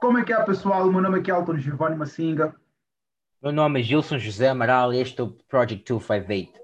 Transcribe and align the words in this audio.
Como 0.00 0.16
é 0.16 0.24
que 0.24 0.32
é, 0.32 0.42
pessoal? 0.42 0.88
O 0.88 0.90
meu 0.90 1.02
nome 1.02 1.18
é 1.18 1.22
Kelton 1.22 1.58
Giovanni 1.58 1.94
Massinga. 1.94 2.56
Meu 3.42 3.52
nome 3.52 3.80
é 3.80 3.82
Gilson 3.82 4.18
José 4.18 4.48
Amaral 4.48 4.94
e 4.94 4.98
este 4.98 5.20
é 5.20 5.24
o 5.24 5.28
Project 5.46 5.84
258. 5.86 6.58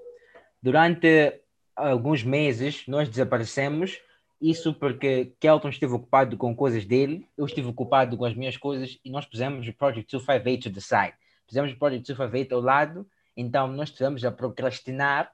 Durante 0.59 1.39
alguns 1.75 2.23
meses 2.23 2.83
nós 2.87 3.07
desaparecemos, 3.07 3.95
isso 4.41 4.73
porque 4.73 5.35
Kelton 5.39 5.69
esteve 5.69 5.93
ocupado 5.93 6.35
com 6.35 6.55
coisas 6.55 6.83
dele, 6.83 7.29
eu 7.37 7.45
estive 7.45 7.67
ocupado 7.67 8.17
com 8.17 8.25
as 8.25 8.33
minhas 8.33 8.57
coisas 8.57 8.97
e 9.05 9.11
nós 9.11 9.27
pusemos 9.27 9.67
o 9.67 9.73
Project 9.73 10.11
258 10.11 10.63
to 10.63 10.73
the 10.73 10.81
side. 10.81 11.13
Pusemos 11.45 11.71
o 11.73 11.77
Project 11.77 12.07
258 12.07 12.55
ao 12.55 12.61
lado, 12.61 13.07
então 13.35 13.67
nós 13.67 13.89
estivemos 13.89 14.25
a 14.25 14.31
procrastinar 14.31 15.31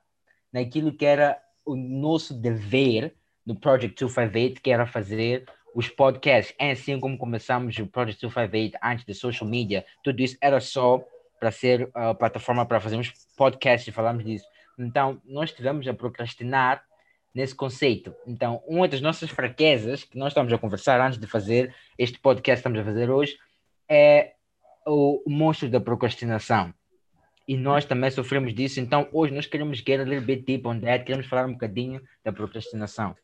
naquilo 0.52 0.92
que 0.92 1.06
era 1.06 1.42
o 1.66 1.74
nosso 1.74 2.34
dever 2.34 3.16
no 3.46 3.56
Project 3.56 3.96
258, 3.96 4.62
que 4.62 4.72
era 4.72 4.86
fazer 4.86 5.46
os 5.74 5.90
podcasts, 5.90 6.56
é 6.60 6.72
assim 6.72 7.00
como 7.00 7.18
começamos 7.18 7.78
o 7.78 7.88
Project 7.88 8.22
258 8.22 8.78
antes 8.84 9.06
de 9.06 9.14
social 9.14 9.50
media, 9.50 9.86
tudo 10.04 10.22
isso 10.22 10.38
era 10.42 10.60
só 10.60 11.04
para 11.40 11.52
ser 11.52 11.90
a 11.94 12.14
plataforma 12.14 12.66
para 12.66 12.80
fazermos 12.80 13.12
podcasts 13.36 13.88
e 13.88 13.92
falarmos 13.92 14.24
disso. 14.24 14.46
Então, 14.78 15.22
nós 15.26 15.50
estivemos 15.50 15.88
a 15.88 15.94
procrastinar 15.94 16.84
nesse 17.34 17.56
conceito. 17.56 18.16
Então, 18.28 18.62
uma 18.68 18.88
das 18.88 19.02
nossas 19.02 19.30
fraquezas 19.30 20.04
que 20.04 20.18
nós 20.18 20.30
estamos 20.30 20.54
a 20.54 20.58
conversar 20.58 21.02
antes 21.02 21.20
de 21.20 21.28
fazer 21.28 21.74
este 21.98 22.20
podcast 22.20 22.62
que 22.62 22.70
estamos 22.70 22.80
a 22.80 22.84
fazer 22.84 23.10
hoje 23.10 23.38
é 23.90 24.34
o 24.86 25.24
monstro 25.28 25.70
da 25.70 25.80
procrastinação. 25.80 26.74
E 27.48 27.58
nós 27.58 27.84
também 27.84 28.10
sofremos 28.10 28.54
disso, 28.54 28.80
então 28.80 29.08
hoje 29.12 29.34
nós 29.34 29.46
queremos 29.46 29.80
get 29.80 30.00
a 30.00 30.04
little 30.04 30.26
bit 30.26 30.44
deep 30.46 30.66
on 30.66 30.80
that, 30.80 31.04
queremos 31.04 31.28
falar 31.28 31.46
um 31.46 31.54
bocadinho 31.54 32.02
da 32.24 32.32
procrastinação. 32.32 33.16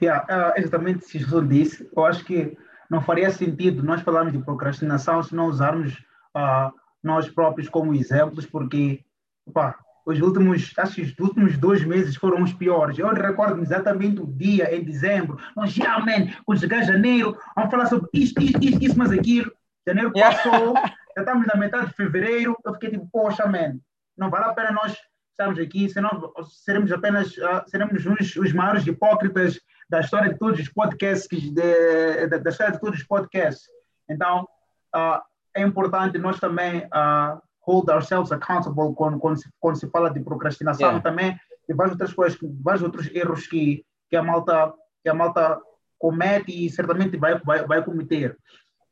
Yeah, 0.00 0.24
uh, 0.24 0.58
exatamente 0.58 1.04
se 1.04 1.18
Jesus 1.18 1.48
disse, 1.48 1.90
eu 1.96 2.04
acho 2.04 2.24
que 2.24 2.56
não 2.88 3.00
faria 3.00 3.30
sentido 3.30 3.82
nós 3.82 4.02
falarmos 4.02 4.32
de 4.32 4.38
procrastinação 4.38 5.22
se 5.22 5.34
não 5.34 5.46
usarmos 5.46 5.94
uh, 6.36 6.72
nós 7.02 7.28
próprios 7.28 7.68
como 7.68 7.94
exemplos, 7.94 8.46
porque 8.46 9.04
opa, 9.46 9.76
os 10.06 10.20
últimos, 10.20 10.72
acho 10.76 10.94
que 10.96 11.02
os 11.02 11.18
últimos 11.18 11.56
dois 11.56 11.84
meses 11.84 12.16
foram 12.16 12.42
os 12.42 12.52
piores. 12.52 12.98
Eu 12.98 13.08
recordo 13.08 13.60
exatamente 13.62 14.20
o 14.20 14.26
dia 14.26 14.74
em 14.74 14.84
dezembro. 14.84 15.38
Nós, 15.56 15.72
já, 15.72 15.84
yeah, 15.84 16.04
man, 16.04 16.32
quando 16.44 16.60
chegar 16.60 16.82
janeiro, 16.84 17.36
vamos 17.56 17.70
falar 17.70 17.86
sobre 17.86 18.08
isto, 18.12 18.40
isto, 18.42 18.62
isto, 18.62 18.84
isso, 18.84 18.98
mas 18.98 19.10
aquilo. 19.10 19.50
Janeiro 19.86 20.12
passou, 20.12 20.74
já 20.74 21.22
estamos 21.22 21.46
na 21.46 21.56
metade 21.56 21.86
de 21.88 21.94
fevereiro. 21.94 22.56
Eu 22.64 22.74
fiquei 22.74 22.90
tipo, 22.90 23.08
poxa, 23.10 23.46
man, 23.46 23.78
não 24.16 24.30
vale 24.30 24.44
a 24.44 24.52
pena 24.52 24.72
nós 24.72 24.96
estarmos 25.34 25.58
aqui, 25.58 25.88
senão 25.88 26.32
seremos 26.48 26.90
apenas 26.92 27.36
uh, 27.36 27.62
seremos 27.66 28.06
os, 28.06 28.36
os 28.36 28.52
maiores 28.52 28.86
hipócritas 28.86 29.60
da 29.88 30.00
história 30.00 30.32
de 30.32 30.38
todos 30.38 30.58
os 30.58 30.68
podcasts, 30.68 31.28
de, 31.28 31.50
de, 31.50 32.26
da 32.26 32.50
história 32.50 32.72
de 32.72 32.80
todos 32.80 33.00
os 33.00 33.06
podcasts. 33.06 33.66
Então, 34.08 34.48
uh, 34.94 35.20
é 35.54 35.62
importante 35.62 36.18
nós 36.18 36.38
também 36.40 36.84
uh, 36.86 37.40
hold 37.60 37.88
ourselves 37.90 38.32
accountable 38.32 38.94
quando, 38.94 39.18
quando, 39.18 39.38
se, 39.38 39.50
quando 39.60 39.76
se 39.76 39.90
fala 39.90 40.10
de 40.10 40.20
procrastinação 40.20 40.88
yeah. 40.88 41.02
também 41.02 41.38
e 41.68 41.74
várias 41.74 41.92
outras 41.92 42.12
coisas, 42.12 42.38
vários 42.62 42.82
outros 42.82 43.10
erros 43.14 43.46
que, 43.46 43.84
que, 44.08 44.16
a, 44.16 44.22
malta, 44.22 44.72
que 45.02 45.08
a 45.08 45.14
malta 45.14 45.60
comete 45.98 46.66
e 46.66 46.70
certamente 46.70 47.16
vai, 47.16 47.38
vai, 47.38 47.66
vai 47.66 47.82
cometer. 47.82 48.36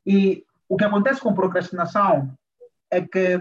E 0.07 0.45
o 0.69 0.77
que 0.77 0.85
acontece 0.85 1.21
com 1.21 1.35
procrastinação 1.35 2.35
é 2.91 3.01
que 3.01 3.41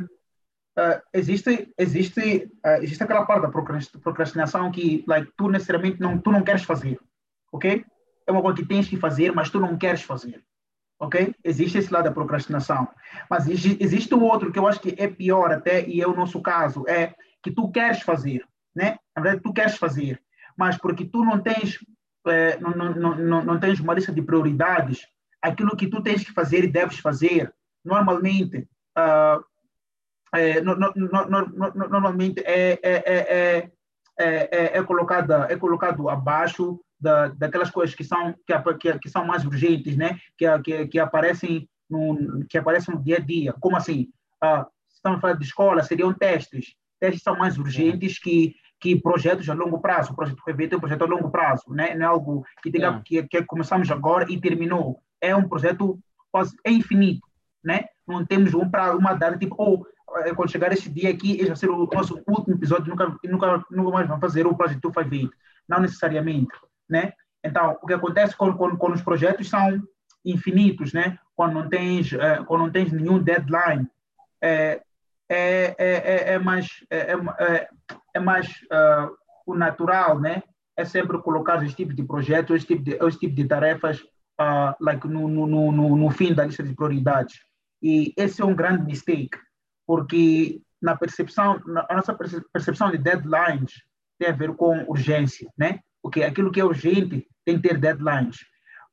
uh, 0.78 1.02
existe, 1.14 1.74
existe, 1.78 2.52
uh, 2.66 2.82
existe 2.82 3.04
aquela 3.04 3.26
parte 3.26 3.44
da 3.44 4.00
procrastinação 4.02 4.72
que 4.72 5.04
like, 5.08 5.32
tu 5.38 5.50
necessariamente 5.50 6.00
não, 6.00 6.18
tu 6.18 6.32
não 6.32 6.44
queres 6.44 6.64
fazer, 6.64 7.00
ok? 7.52 7.86
É 8.28 8.32
uma 8.32 8.42
coisa 8.42 8.58
que 8.58 8.68
tens 8.68 8.88
que 8.88 8.98
fazer, 8.98 9.34
mas 9.34 9.50
tu 9.50 9.60
não 9.60 9.78
queres 9.78 10.04
fazer 10.04 10.44
ok? 11.02 11.34
Existe 11.44 11.80
esse 11.80 11.92
lado 11.92 12.06
da 12.06 12.12
procrastinação. 12.12 12.88
Mas 13.28 13.48
existe 13.48 14.14
o 14.14 14.22
outro 14.22 14.52
que 14.52 14.60
eu 14.60 14.68
acho 14.68 14.80
que 14.80 14.96
é 14.98 15.08
pior 15.08 15.52
até, 15.52 15.86
e 15.88 16.00
é 16.00 16.08
o 16.08 16.16
nosso 16.16 16.40
caso, 16.42 16.86
é 16.88 17.14
que 17.44 17.52
tu 17.52 17.72
queres 17.72 18.02
fazer, 18.04 18.46
né? 18.74 18.98
Na 19.16 19.24
verdade, 19.24 19.44
tu 19.44 19.52
queres 19.52 19.78
fazer, 19.78 20.22
mas 20.56 20.78
porque 20.78 21.04
tu 21.04 21.26
não 21.26 21.42
tens, 21.42 21.80
é, 22.28 22.60
não, 22.60 22.72
não, 22.72 23.16
não, 23.16 23.44
não 23.44 23.60
tens 23.60 23.80
uma 23.80 23.96
lista 23.96 24.12
de 24.12 24.22
prioridades, 24.22 25.08
aquilo 25.42 25.76
que 25.76 25.88
tu 25.88 26.04
tens 26.04 26.24
que 26.24 26.32
fazer 26.32 26.64
e 26.64 26.72
deves 26.72 27.00
fazer, 27.00 27.52
normalmente, 27.84 28.70
uh, 28.96 29.44
é, 30.34 30.62
no, 30.62 30.76
no, 30.76 30.94
no, 30.96 31.88
normalmente 31.90 32.42
é, 32.46 32.80
é, 32.82 33.72
é, 34.18 34.78
é, 34.78 34.84
colocado, 34.84 35.32
é 35.34 35.56
colocado 35.58 36.10
abaixo 36.10 36.80
da, 37.00 37.30
daquelas 37.30 37.70
coisas 37.70 37.96
que 37.96 38.04
são 38.04 38.34
que, 38.46 38.74
que, 38.80 39.00
que, 39.00 39.10
são 39.10 39.26
mais 39.26 39.46
urgentes, 39.46 39.98
né? 39.98 40.20
Que, 40.38 40.46
que, 40.60 40.88
que 40.88 41.00
aparecem 41.00 41.68
no 41.90 42.46
que 42.50 42.58
aparecem 42.58 42.96
no 42.96 43.04
dia 43.04 43.18
a 43.18 43.20
dia. 43.20 43.54
Como 43.60 43.76
assim? 43.76 44.10
Ah, 44.42 44.68
estamos 44.94 45.20
falando 45.20 45.40
de 45.40 45.46
escola, 45.46 45.84
seriam 45.84 46.14
testes. 46.14 46.76
Testes 47.00 47.24
são 47.24 47.36
mais 47.36 47.58
urgentes 47.58 48.20
que 48.20 48.56
que 48.82 49.00
projetos 49.00 49.48
a 49.48 49.54
longo 49.54 49.80
prazo. 49.80 50.12
O 50.12 50.16
projeto 50.16 50.44
PV 50.44 50.70
é 50.72 50.76
um 50.76 50.80
projeto 50.80 51.04
a 51.04 51.08
longo 51.08 51.30
prazo, 51.30 51.70
né? 51.70 51.94
Não 51.94 52.04
é 52.04 52.10
algo 52.10 52.44
que 52.64 52.72
tenha 52.72 52.90
é. 52.90 53.02
que, 53.06 53.24
que 53.24 53.44
começamos 53.44 53.90
agora 53.92 54.26
e 54.28 54.42
terminou. 54.42 55.00
É 55.22 55.36
um 55.36 55.48
projeto 55.48 56.00
quase 56.32 56.56
é 56.66 56.72
infinito, 56.72 57.22
né? 57.64 57.86
Não 58.08 58.26
temos 58.26 58.56
um 58.56 58.68
para 58.68 58.96
uma 58.98 59.14
data 59.14 59.38
tipo, 59.38 59.56
ou 59.58 59.82
oh, 59.82 59.86
quando 60.36 60.52
chegar 60.52 60.72
esse 60.72 60.90
dia 60.90 61.10
aqui, 61.10 61.34
esse 61.34 61.48
vai 61.48 61.56
ser 61.56 61.70
o 61.70 61.88
nosso 61.92 62.22
último 62.28 62.56
episódio, 62.56 62.90
nunca 62.90 63.18
nunca 63.24 63.66
nunca 63.70 63.92
mais 63.92 64.08
vamos 64.08 64.22
fazer 64.22 64.46
o 64.46 64.56
projeto 64.56 64.92
5 64.94 65.32
Não 65.68 65.80
necessariamente 65.80 66.52
né? 66.92 67.14
Então, 67.44 67.80
o 67.82 67.88
que 67.88 67.94
acontece 67.94 68.36
quando, 68.36 68.56
quando, 68.58 68.78
quando 68.78 68.94
os 68.94 69.02
projetos 69.02 69.50
são 69.50 69.82
infinitos, 70.24 70.94
né? 70.94 71.18
Quando 71.34 71.54
não 71.54 71.70
tens, 71.70 72.12
é, 72.14 72.44
quando 72.44 72.64
não 72.66 72.72
tens 72.72 72.92
nenhum 72.92 73.18
deadline, 73.18 73.88
é, 74.42 74.82
é, 75.30 75.76
é, 75.80 76.34
é 76.34 76.40
mais, 76.40 76.68
é, 76.90 77.14
é, 77.40 77.70
é 78.14 78.20
mais 78.20 78.48
uh, 78.48 79.16
o 79.48 79.56
natural, 79.56 80.20
né? 80.20 80.44
É 80.76 80.84
sempre 80.84 81.18
colocar 81.20 81.64
esse 81.64 81.76
tipo 81.76 81.94
de 81.94 82.04
projetos, 82.04 82.56
esse 82.56 82.68
tipo 82.68 82.84
de, 82.84 82.92
esse 82.92 83.18
tipo 83.18 83.36
de 83.36 83.46
tarefas 83.46 84.00
uh, 84.40 84.76
like 84.80 85.08
no, 85.08 85.28
no, 85.28 85.48
no, 85.48 85.96
no 85.96 86.10
fim 86.12 86.34
da 86.34 86.46
lista 86.46 86.62
de 86.62 86.76
prioridades. 86.76 87.40
E 87.82 88.14
esse 88.18 88.42
é 88.42 88.46
um 88.46 88.54
grande 88.54 88.86
mistake, 88.86 89.38
porque 89.92 90.62
na 90.82 90.96
percepção, 90.96 91.62
na, 91.66 91.86
a 91.90 91.98
nossa 91.98 92.18
percepção 92.54 92.90
de 92.92 92.98
deadlines 92.98 93.74
tem 94.18 94.30
a 94.30 94.32
ver 94.32 94.54
com 94.56 94.86
urgência, 94.86 95.52
né? 95.58 95.82
porque 96.02 96.24
aquilo 96.24 96.50
que 96.50 96.62
é 96.62 96.64
urgente 96.64 97.28
tem 97.44 97.60
que 97.60 97.68
ter 97.68 97.78
deadlines. 97.78 98.38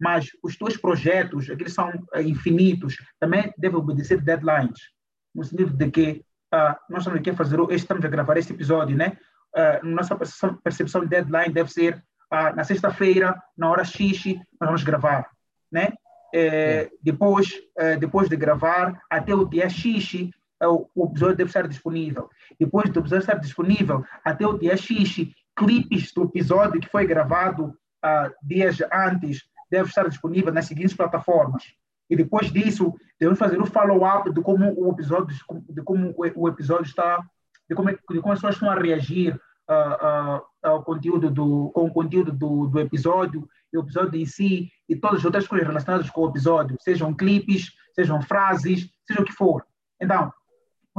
Mas 0.00 0.26
os 0.42 0.56
teus 0.56 0.76
projetos, 0.76 1.48
aqueles 1.48 1.72
são 1.72 1.88
uh, 1.88 2.20
infinitos, 2.20 2.96
também 3.20 3.54
devem 3.56 3.78
obedecer 3.78 4.20
deadlines, 4.20 4.80
no 5.32 5.44
sentido 5.44 5.72
de 5.72 5.88
que 5.88 6.24
uh, 6.52 6.74
nós 6.90 7.02
estamos 7.02 7.20
aqui 7.20 7.30
a 7.30 7.36
fazer, 7.36 7.60
estamos 7.70 8.04
a 8.04 8.08
gravar 8.08 8.36
este 8.36 8.52
episódio, 8.52 8.96
né? 8.96 9.16
Uh, 9.56 9.86
nossa 9.86 10.16
percepção, 10.16 10.58
percepção 10.64 11.00
de 11.02 11.06
deadline 11.06 11.54
deve 11.54 11.72
ser 11.72 11.94
uh, 12.32 12.56
na 12.56 12.64
sexta-feira, 12.64 13.40
na 13.56 13.70
hora 13.70 13.84
X, 13.84 14.24
nós 14.60 14.68
vamos 14.68 14.82
gravar, 14.82 15.30
né? 15.70 15.92
É, 16.34 16.90
depois, 17.00 17.54
depois 17.98 18.28
de 18.28 18.36
gravar, 18.36 19.00
até 19.08 19.34
o 19.34 19.46
dia 19.46 19.66
X, 19.70 20.28
o 20.66 21.06
episódio 21.06 21.36
deve 21.36 21.50
estar 21.50 21.68
disponível. 21.68 22.28
Depois 22.58 22.90
do 22.90 23.00
episódio 23.00 23.22
estar 23.22 23.38
disponível, 23.38 24.04
até 24.24 24.46
o 24.46 24.58
dia 24.58 24.76
X, 24.76 25.28
clipes 25.56 26.12
do 26.12 26.24
episódio 26.24 26.80
que 26.80 26.88
foi 26.88 27.06
gravado 27.06 27.66
uh, 28.04 28.32
dias 28.42 28.78
antes 28.92 29.42
deve 29.70 29.88
estar 29.88 30.08
disponível 30.08 30.52
nas 30.52 30.66
seguintes 30.66 30.96
plataformas. 30.96 31.62
E 32.08 32.16
depois 32.16 32.50
disso, 32.50 32.94
devemos 33.20 33.38
fazer 33.38 33.60
o 33.60 33.66
follow-up 33.66 34.32
de 34.32 34.40
como 34.40 34.72
o 34.80 34.92
episódio, 34.92 35.36
de 35.68 35.82
como 35.82 36.14
o 36.16 36.48
episódio 36.48 36.86
está, 36.86 37.22
de 37.68 37.74
como, 37.74 37.90
de 37.90 38.20
como 38.20 38.32
as 38.32 38.38
pessoas 38.38 38.54
estão 38.54 38.70
a 38.70 38.80
reagir 38.80 39.34
uh, 39.68 40.38
uh, 40.38 40.42
ao 40.62 40.82
conteúdo 40.82 41.30
do, 41.30 41.70
com 41.74 41.86
o 41.86 41.92
conteúdo 41.92 42.32
do, 42.32 42.66
do 42.68 42.80
episódio, 42.80 43.46
o 43.74 43.80
episódio 43.80 44.18
em 44.18 44.24
si, 44.24 44.70
e 44.88 44.96
todas 44.96 45.18
as 45.18 45.24
outras 45.26 45.46
coisas 45.46 45.68
relacionadas 45.68 46.08
com 46.08 46.22
o 46.22 46.30
episódio, 46.30 46.76
sejam 46.80 47.12
clipes, 47.12 47.72
sejam 47.94 48.22
frases, 48.22 48.88
seja 49.06 49.20
o 49.20 49.24
que 49.24 49.32
for. 49.32 49.66
Então, 50.00 50.32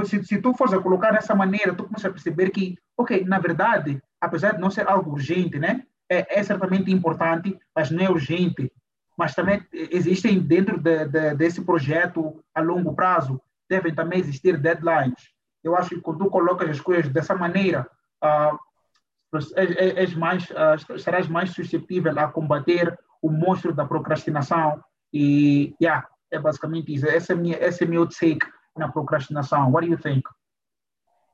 se, 0.06 0.24
se 0.24 0.42
tu 0.42 0.54
fores 0.54 0.74
a 0.74 0.81
colocar 0.81 1.12
dessa 1.12 1.36
maneira, 1.36 1.74
tu 1.74 1.84
começa 1.84 2.07
a 2.07 2.12
perceber 2.12 2.50
que, 2.50 2.78
ok, 2.98 3.24
na 3.25 3.40
verdade, 3.40 4.01
apesar 4.19 4.54
de 4.54 4.62
não 4.62 4.69
ser 4.69 4.88
algo 4.88 5.12
urgente, 5.12 5.60
né? 5.60 5.84
É, 6.10 6.40
é 6.40 6.44
certamente 6.44 6.92
importante, 6.92 7.57
mas 7.75 7.92
não 7.92 8.04
é 8.04 8.10
urgente. 8.10 8.72
Mas 9.18 9.36
também 9.36 9.62
existem 9.74 10.40
dentro 10.40 10.80
de, 10.80 11.06
de, 11.06 11.36
desse 11.36 11.62
projeto 11.62 12.44
a 12.54 12.62
longo 12.62 12.96
prazo, 12.96 13.42
devem 13.69 13.94
também 13.94 14.19
existir 14.19 14.57
deadlines. 14.57 15.30
Eu 15.63 15.75
acho 15.75 15.90
que 15.90 16.01
quando 16.01 16.19
tu 16.19 16.30
colocas 16.30 16.69
as 16.69 16.80
coisas 16.80 17.12
dessa 17.12 17.36
maneira, 17.36 17.88
uh, 18.24 18.57
és, 19.56 20.16
mais, 20.16 20.50
uh, 20.50 20.98
serás 20.98 21.28
mais 21.28 21.51
suscetível 21.51 22.18
a 22.18 22.28
combater 22.28 22.98
o 23.22 23.30
monstro 23.30 23.74
da 23.74 23.86
procrastinação. 23.86 24.81
E, 25.13 25.75
yeah, 25.81 26.07
é 26.31 26.40
basicamente 26.40 26.94
isso. 26.94 27.07
Essa 27.07 27.34
é 27.34 27.36
a 27.36 27.40
minha, 27.40 27.57
essa 27.57 27.84
é 27.84 27.88
a 27.88 27.90
minha 27.90 28.07
take 28.07 28.46
na 28.80 28.88
procrastinação. 28.88 29.72
What 29.72 29.86
do 29.86 29.94
you 29.94 30.00
think? 30.00 30.24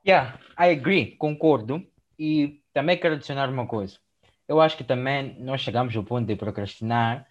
Yeah, 0.06 0.38
I 0.58 0.70
agree, 0.70 1.16
concordo. 1.16 1.82
E 2.18 2.60
também 2.72 2.98
quero 2.98 3.14
adicionar 3.14 3.48
uma 3.48 3.66
coisa. 3.66 3.98
Eu 4.48 4.60
acho 4.60 4.76
que 4.76 4.84
também 4.84 5.36
nós 5.40 5.60
chegamos 5.60 5.94
ao 5.96 6.04
ponto 6.04 6.26
de 6.26 6.36
procrastinar 6.36 7.26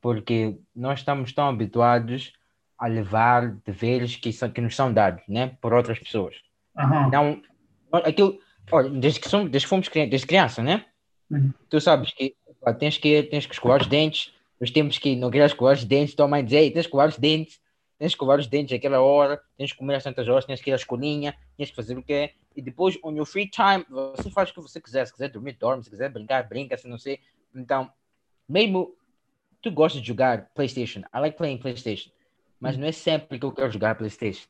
porque 0.00 0.58
nós 0.74 1.00
estamos 1.00 1.32
tão 1.32 1.48
habituados 1.48 2.32
a 2.78 2.86
levar 2.86 3.56
deveres 3.64 4.16
que, 4.16 4.32
são, 4.32 4.50
que 4.50 4.60
nos 4.60 4.76
são 4.76 4.92
dados, 4.92 5.22
né? 5.28 5.56
Por 5.60 5.72
outras 5.72 5.98
pessoas. 5.98 6.36
Aham. 6.76 7.06
Então, 7.08 7.42
aquilo, 7.92 8.38
olha, 8.70 8.90
desde 8.90 9.20
que, 9.20 9.28
somos, 9.28 9.50
desde 9.50 9.66
que 9.66 9.70
fomos 9.70 9.88
desde 9.88 10.26
criança, 10.26 10.62
né? 10.62 10.84
Uhum. 11.30 11.52
Tu 11.68 11.80
sabes 11.80 12.12
que 12.12 12.36
pá, 12.60 12.72
tens 12.72 12.98
que 12.98 13.24
tens 13.24 13.46
que 13.46 13.54
escovar 13.54 13.80
os 13.80 13.86
dentes, 13.86 14.32
nós 14.60 14.70
temos 14.70 14.98
que 14.98 15.16
não 15.16 15.30
querer 15.30 15.46
escovar 15.46 15.74
os 15.74 15.84
dentes, 15.84 16.14
tua 16.14 16.28
mãe 16.28 16.44
diz, 16.44 16.60
tens 16.60 16.72
que 16.72 16.78
escovar 16.80 17.08
os 17.08 17.18
dentes, 17.18 17.60
tens 17.98 18.10
que 18.10 18.14
escovar 18.14 18.38
os 18.38 18.46
dentes 18.46 18.76
àquela 18.76 19.00
hora, 19.00 19.40
tens 19.56 19.72
que 19.72 19.78
comer 19.78 19.96
às 19.96 20.04
tantas 20.04 20.28
horas, 20.28 20.44
tens 20.44 20.60
que 20.60 20.70
ir 20.70 20.72
à 20.72 20.76
escolinha, 20.76 21.36
tens 21.56 21.70
que 21.70 21.76
fazer 21.76 21.98
o 21.98 22.02
quê? 22.02 22.32
E 22.54 22.62
depois, 22.62 22.96
on 23.02 23.12
your 23.12 23.26
free 23.26 23.48
time, 23.48 23.84
você 23.90 24.30
faz 24.30 24.50
o 24.50 24.54
que 24.54 24.60
você 24.60 24.80
quiser, 24.80 25.06
se 25.06 25.12
quiser 25.12 25.28
dormir, 25.28 25.56
dorme, 25.58 25.82
se 25.82 25.90
quiser 25.90 26.08
brincar, 26.10 26.48
brinca, 26.48 26.76
se 26.76 26.88
não 26.88 26.98
sei. 26.98 27.20
Então, 27.54 27.90
mesmo 28.48 28.94
tu 29.60 29.70
gostas 29.70 30.00
de 30.00 30.08
jogar 30.08 30.50
PlayStation, 30.54 31.00
I 31.14 31.18
like 31.20 31.36
playing 31.36 31.58
PlayStation, 31.58 32.10
mas 32.60 32.76
não 32.76 32.86
é 32.86 32.92
sempre 32.92 33.38
que 33.38 33.44
eu 33.44 33.52
quero 33.52 33.70
jogar 33.70 33.96
PlayStation. 33.96 34.46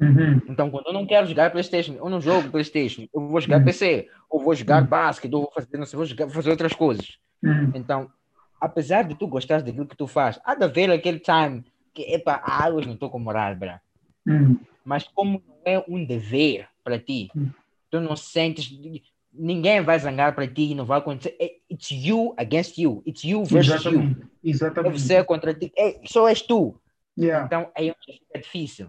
Uhum. 0.00 0.40
Então, 0.48 0.70
quando 0.70 0.86
eu 0.86 0.92
não 0.92 1.06
quero 1.06 1.26
jogar 1.26 1.50
PlayStation, 1.50 1.94
eu 1.94 2.08
não 2.08 2.20
jogo 2.20 2.50
PlayStation, 2.50 3.06
eu 3.12 3.28
vou 3.28 3.40
jogar 3.40 3.58
Uhum. 3.58 3.64
PC, 3.64 4.08
ou 4.28 4.40
vou 4.40 4.54
jogar 4.54 4.82
Uhum. 4.82 4.88
basquete, 4.88 5.34
ou 5.34 5.42
vou 5.42 5.52
fazer, 5.52 5.76
não 5.76 5.86
sei, 5.86 5.96
vou, 5.96 6.06
jogar, 6.06 6.24
vou 6.26 6.34
fazer 6.34 6.50
outras 6.50 6.74
coisas. 6.74 7.18
Uhum. 7.42 7.72
Então, 7.74 8.10
apesar 8.60 9.02
de 9.02 9.14
tu 9.14 9.26
gostares 9.26 9.64
daquilo 9.64 9.86
que 9.86 9.96
tu 9.96 10.06
faz, 10.06 10.38
há 10.44 10.54
de 10.54 10.64
haver 10.64 10.90
aquele 10.90 11.18
time 11.18 11.64
que, 11.96 12.02
epa, 12.12 12.40
ah, 12.44 12.68
hoje 12.68 12.86
não 12.86 12.94
estou 12.94 13.08
com 13.08 13.18
moral, 13.18 13.56
bra. 13.56 13.80
Uhum. 14.26 14.58
Mas 14.84 15.04
como 15.08 15.42
não 15.48 15.56
é 15.64 15.82
um 15.88 16.04
dever 16.04 16.68
para 16.84 16.98
ti, 16.98 17.30
Hum. 17.34 17.50
tu 17.90 18.00
não 18.00 18.14
sentes, 18.14 18.70
ninguém 19.32 19.80
vai 19.80 19.98
zangar 19.98 20.34
para 20.34 20.46
ti, 20.46 20.74
não 20.74 20.84
vai 20.84 20.98
acontecer. 20.98 21.34
É- 21.40 21.56
It's 21.70 21.90
you 21.90 22.34
against 22.36 22.78
you, 22.78 23.02
it's 23.06 23.24
you 23.24 23.44
versus 23.44 23.84
you. 23.84 23.90
Exatamente. 23.92 24.20
É 24.22 24.48
Exatamente. 24.48 25.00
você 25.00 25.24
contra 25.24 25.52
ti, 25.54 25.72
é, 25.76 26.00
só 26.04 26.28
és 26.28 26.40
tu. 26.42 26.78
Yeah. 27.18 27.46
Então, 27.46 27.70
aí 27.74 27.92
é 28.34 28.38
difícil. 28.38 28.88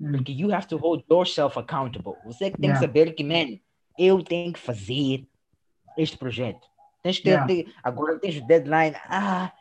Uhum. 0.00 0.12
Porque 0.12 0.32
you 0.32 0.52
have 0.52 0.66
to 0.66 0.76
hold 0.76 1.04
yourself 1.10 1.56
accountable. 1.58 2.14
Você 2.24 2.50
que 2.50 2.58
tem 2.58 2.68
Yeah. 2.70 2.78
que 2.80 2.86
saber 2.86 3.14
que, 3.14 3.24
man, 3.24 3.58
eu 3.98 4.22
tenho 4.22 4.52
que 4.52 4.58
fazer 4.58 5.24
este 5.96 6.18
projeto. 6.18 6.66
Tens 7.02 7.18
que 7.18 7.24
ter, 7.24 7.30
Yeah. 7.30 7.72
agora 7.82 8.18
tens 8.18 8.36
o 8.36 8.46
deadline. 8.46 8.94
Ah, 9.06 9.52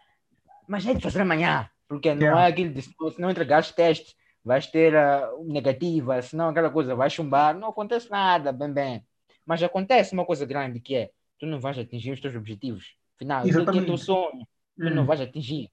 mas 0.68 0.86
é 0.86 0.94
de 0.94 1.02
fazer 1.02 1.22
amanhã. 1.22 1.70
Porque 1.88 2.13
não 2.13 2.24
Yeah. 2.28 2.44
é 2.44 2.48
aquele 2.51 2.69
de, 2.69 2.81
se 2.81 2.94
não 3.19 3.30
entregares 3.30 3.72
testes, 3.72 4.16
vais 4.44 4.68
ter 4.68 4.94
uh, 4.94 5.44
negativa, 5.45 6.22
senão 6.22 6.50
aquela 6.50 6.69
coisa 6.69 6.95
vai 6.95 7.10
chumbar. 7.10 7.57
Não 7.57 7.69
acontece 7.69 8.10
nada, 8.10 8.51
bem, 8.51 8.72
bem. 8.72 9.04
Mas 9.45 9.63
acontece 9.63 10.13
uma 10.13 10.25
coisa 10.25 10.45
grande 10.45 10.80
que 10.80 10.95
é, 10.95 11.12
tu 11.39 11.45
não 11.45 11.60
vais 11.60 11.78
atingir 11.78 12.12
os 12.12 12.19
teus 12.19 12.36
objetivos. 12.36 12.95
Afinal, 13.16 13.45
aquilo 13.45 13.66
que 13.72 13.78
é 13.78 13.81
teu 13.86 13.98
sonho, 13.98 14.48
tu 14.75 14.89
não 14.89 15.01
Uhum. 15.01 15.06
vais 15.06 15.22
atingir. 15.22 15.69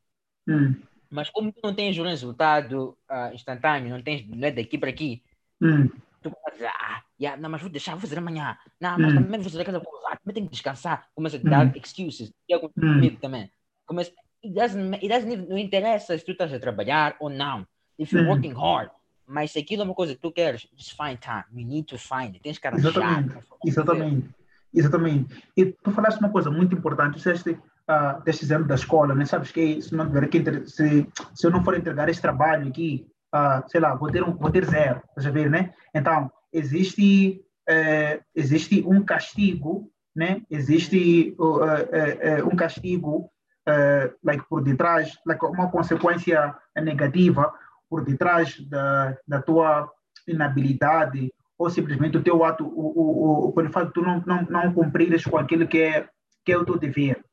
Uhum. 0.47 0.75
Mas 1.11 1.31
como 1.31 1.53
tu 1.53 1.61
não 1.63 1.75
tens 1.75 1.99
um 1.99 2.05
resultado 2.05 2.97
ah, 3.09 3.33
instantâneo, 3.35 3.91
não, 3.91 4.03
tens, 4.03 4.27
não 4.29 4.47
é 4.47 4.51
daqui 4.51 4.79
para 4.79 4.91
aqui, 4.91 5.23
Uhum. 5.61 5.89
tu 6.23 6.31
pode 6.31 6.57
dizer, 6.57 6.69
ah, 6.69 7.03
yeah, 7.21 7.41
não, 7.41 7.51
mas 7.51 7.61
vou 7.61 7.71
deixar, 7.71 7.93
vou 7.93 8.01
fazer 8.01 8.19
amanhã. 8.19 8.57
Não, 8.81 8.99
mas 8.99 9.13
Hum. 9.13 9.17
também 9.17 9.41
vou 9.41 9.45
fazer 9.51 9.63
aquela 9.63 9.81
coisa, 9.81 10.07
ah, 10.09 10.17
também 10.17 10.35
tenho 10.35 10.47
que 10.47 10.53
descansar. 10.53 11.09
Começa 11.15 11.37
a 11.37 11.41
dar 11.41 11.67
Hum. 11.67 11.73
excuses. 11.77 12.33
E 12.49 12.57
Hum. 12.57 12.71
comigo 12.73 13.21
também. 13.21 13.51
Começa, 13.87 14.13
it 14.45 14.55
doesn't, 14.55 14.95
it 14.97 15.09
doesn't 15.09 15.33
even, 15.33 15.49
não 15.49 15.59
interessa 15.59 16.17
se 16.19 16.25
tu 16.25 16.33
estás 16.33 16.53
a 16.53 16.59
trabalhar 16.59 17.17
ou 17.21 17.31
não. 17.31 17.67
If 17.99 18.13
you're 18.13 18.27
Hum. 18.27 18.33
working 18.33 18.53
hard. 18.55 18.91
Mas 19.27 19.53
se 19.53 19.59
aquilo 19.59 19.83
é 19.83 19.85
uma 19.87 19.95
coisa 19.95 20.15
que 20.15 20.21
tu 20.21 20.31
queres, 20.31 20.69
just 20.77 20.95
find 20.97 21.19
time. 21.19 21.45
You 21.55 21.67
need 21.67 21.87
to 21.87 21.99
find 21.99 22.35
it. 22.35 22.41
Tens 22.41 22.59
que 22.59 22.67
arranjar. 22.67 22.91
Exatamente. 22.91 23.39
Exatamente. 23.65 24.29
Exatamente. 24.75 25.45
E 25.57 25.67
tu 25.67 25.91
falaste 25.93 26.19
uma 26.19 26.31
coisa 26.31 26.51
muito 26.51 26.75
importante, 26.75 27.17
disseste 27.17 27.57
ah, 27.89 28.21
deste 28.25 28.45
exemplo 28.45 28.67
da 28.67 28.75
escola, 28.75 29.15
né? 29.15 29.25
Sabes 29.25 29.51
que 29.53 29.81
se 29.81 29.95
não 29.95 30.07
tiver 30.07 30.29
que 30.29 30.39
entre- 30.39 30.67
se, 30.67 31.07
se 31.35 31.47
eu 31.47 31.51
não 31.51 31.63
for 31.65 31.77
entregar 31.77 32.09
esse 32.09 32.21
trabalho 32.21 32.69
aqui, 32.69 33.07
ah, 33.33 33.65
sei 33.69 33.81
lá, 33.81 33.95
vou 33.95 34.11
ter 34.11 34.23
um 34.23 34.35
vou 34.37 34.51
ter 34.51 34.65
zero, 34.67 35.01
estás 35.09 35.27
a 35.27 35.31
ver, 35.31 35.49
né? 35.49 35.73
Então 35.95 36.31
existe 36.53 37.41
eh, 37.69 38.21
existe 38.35 38.85
um 38.87 39.03
castigo, 39.03 39.91
né? 40.15 40.43
Existe 40.51 41.35
uh, 41.39 42.47
um 42.53 42.57
castigo 42.57 43.31
eh, 43.67 44.13
like 44.23 44.45
por 44.49 44.63
detrás, 44.63 45.19
like 45.27 45.45
uma 45.45 45.71
consequência 45.71 46.55
negativa 46.77 47.53
por 47.89 48.05
detrás 48.05 48.61
da, 48.69 49.17
da 49.27 49.41
tua 49.43 49.91
inabilidade 50.27 51.33
ou 51.57 51.71
simplesmente 51.71 52.17
o 52.17 52.23
teu 52.23 52.45
ato, 52.45 52.67
o, 52.67 52.69
o, 52.69 53.49
o, 53.49 53.53
pelo 53.53 53.71
fato 53.71 53.89
de 53.89 53.93
tu 53.95 54.03
não, 54.03 54.23
não, 54.27 54.43
não 54.43 54.73
cumprires 54.73 55.25
com 55.25 55.39
aquilo 55.39 55.67
que 55.67 55.79
é, 55.79 56.09
que 56.45 56.53
é 56.53 56.59
o 56.59 56.65
teu 56.65 56.79
dever. 56.79 57.25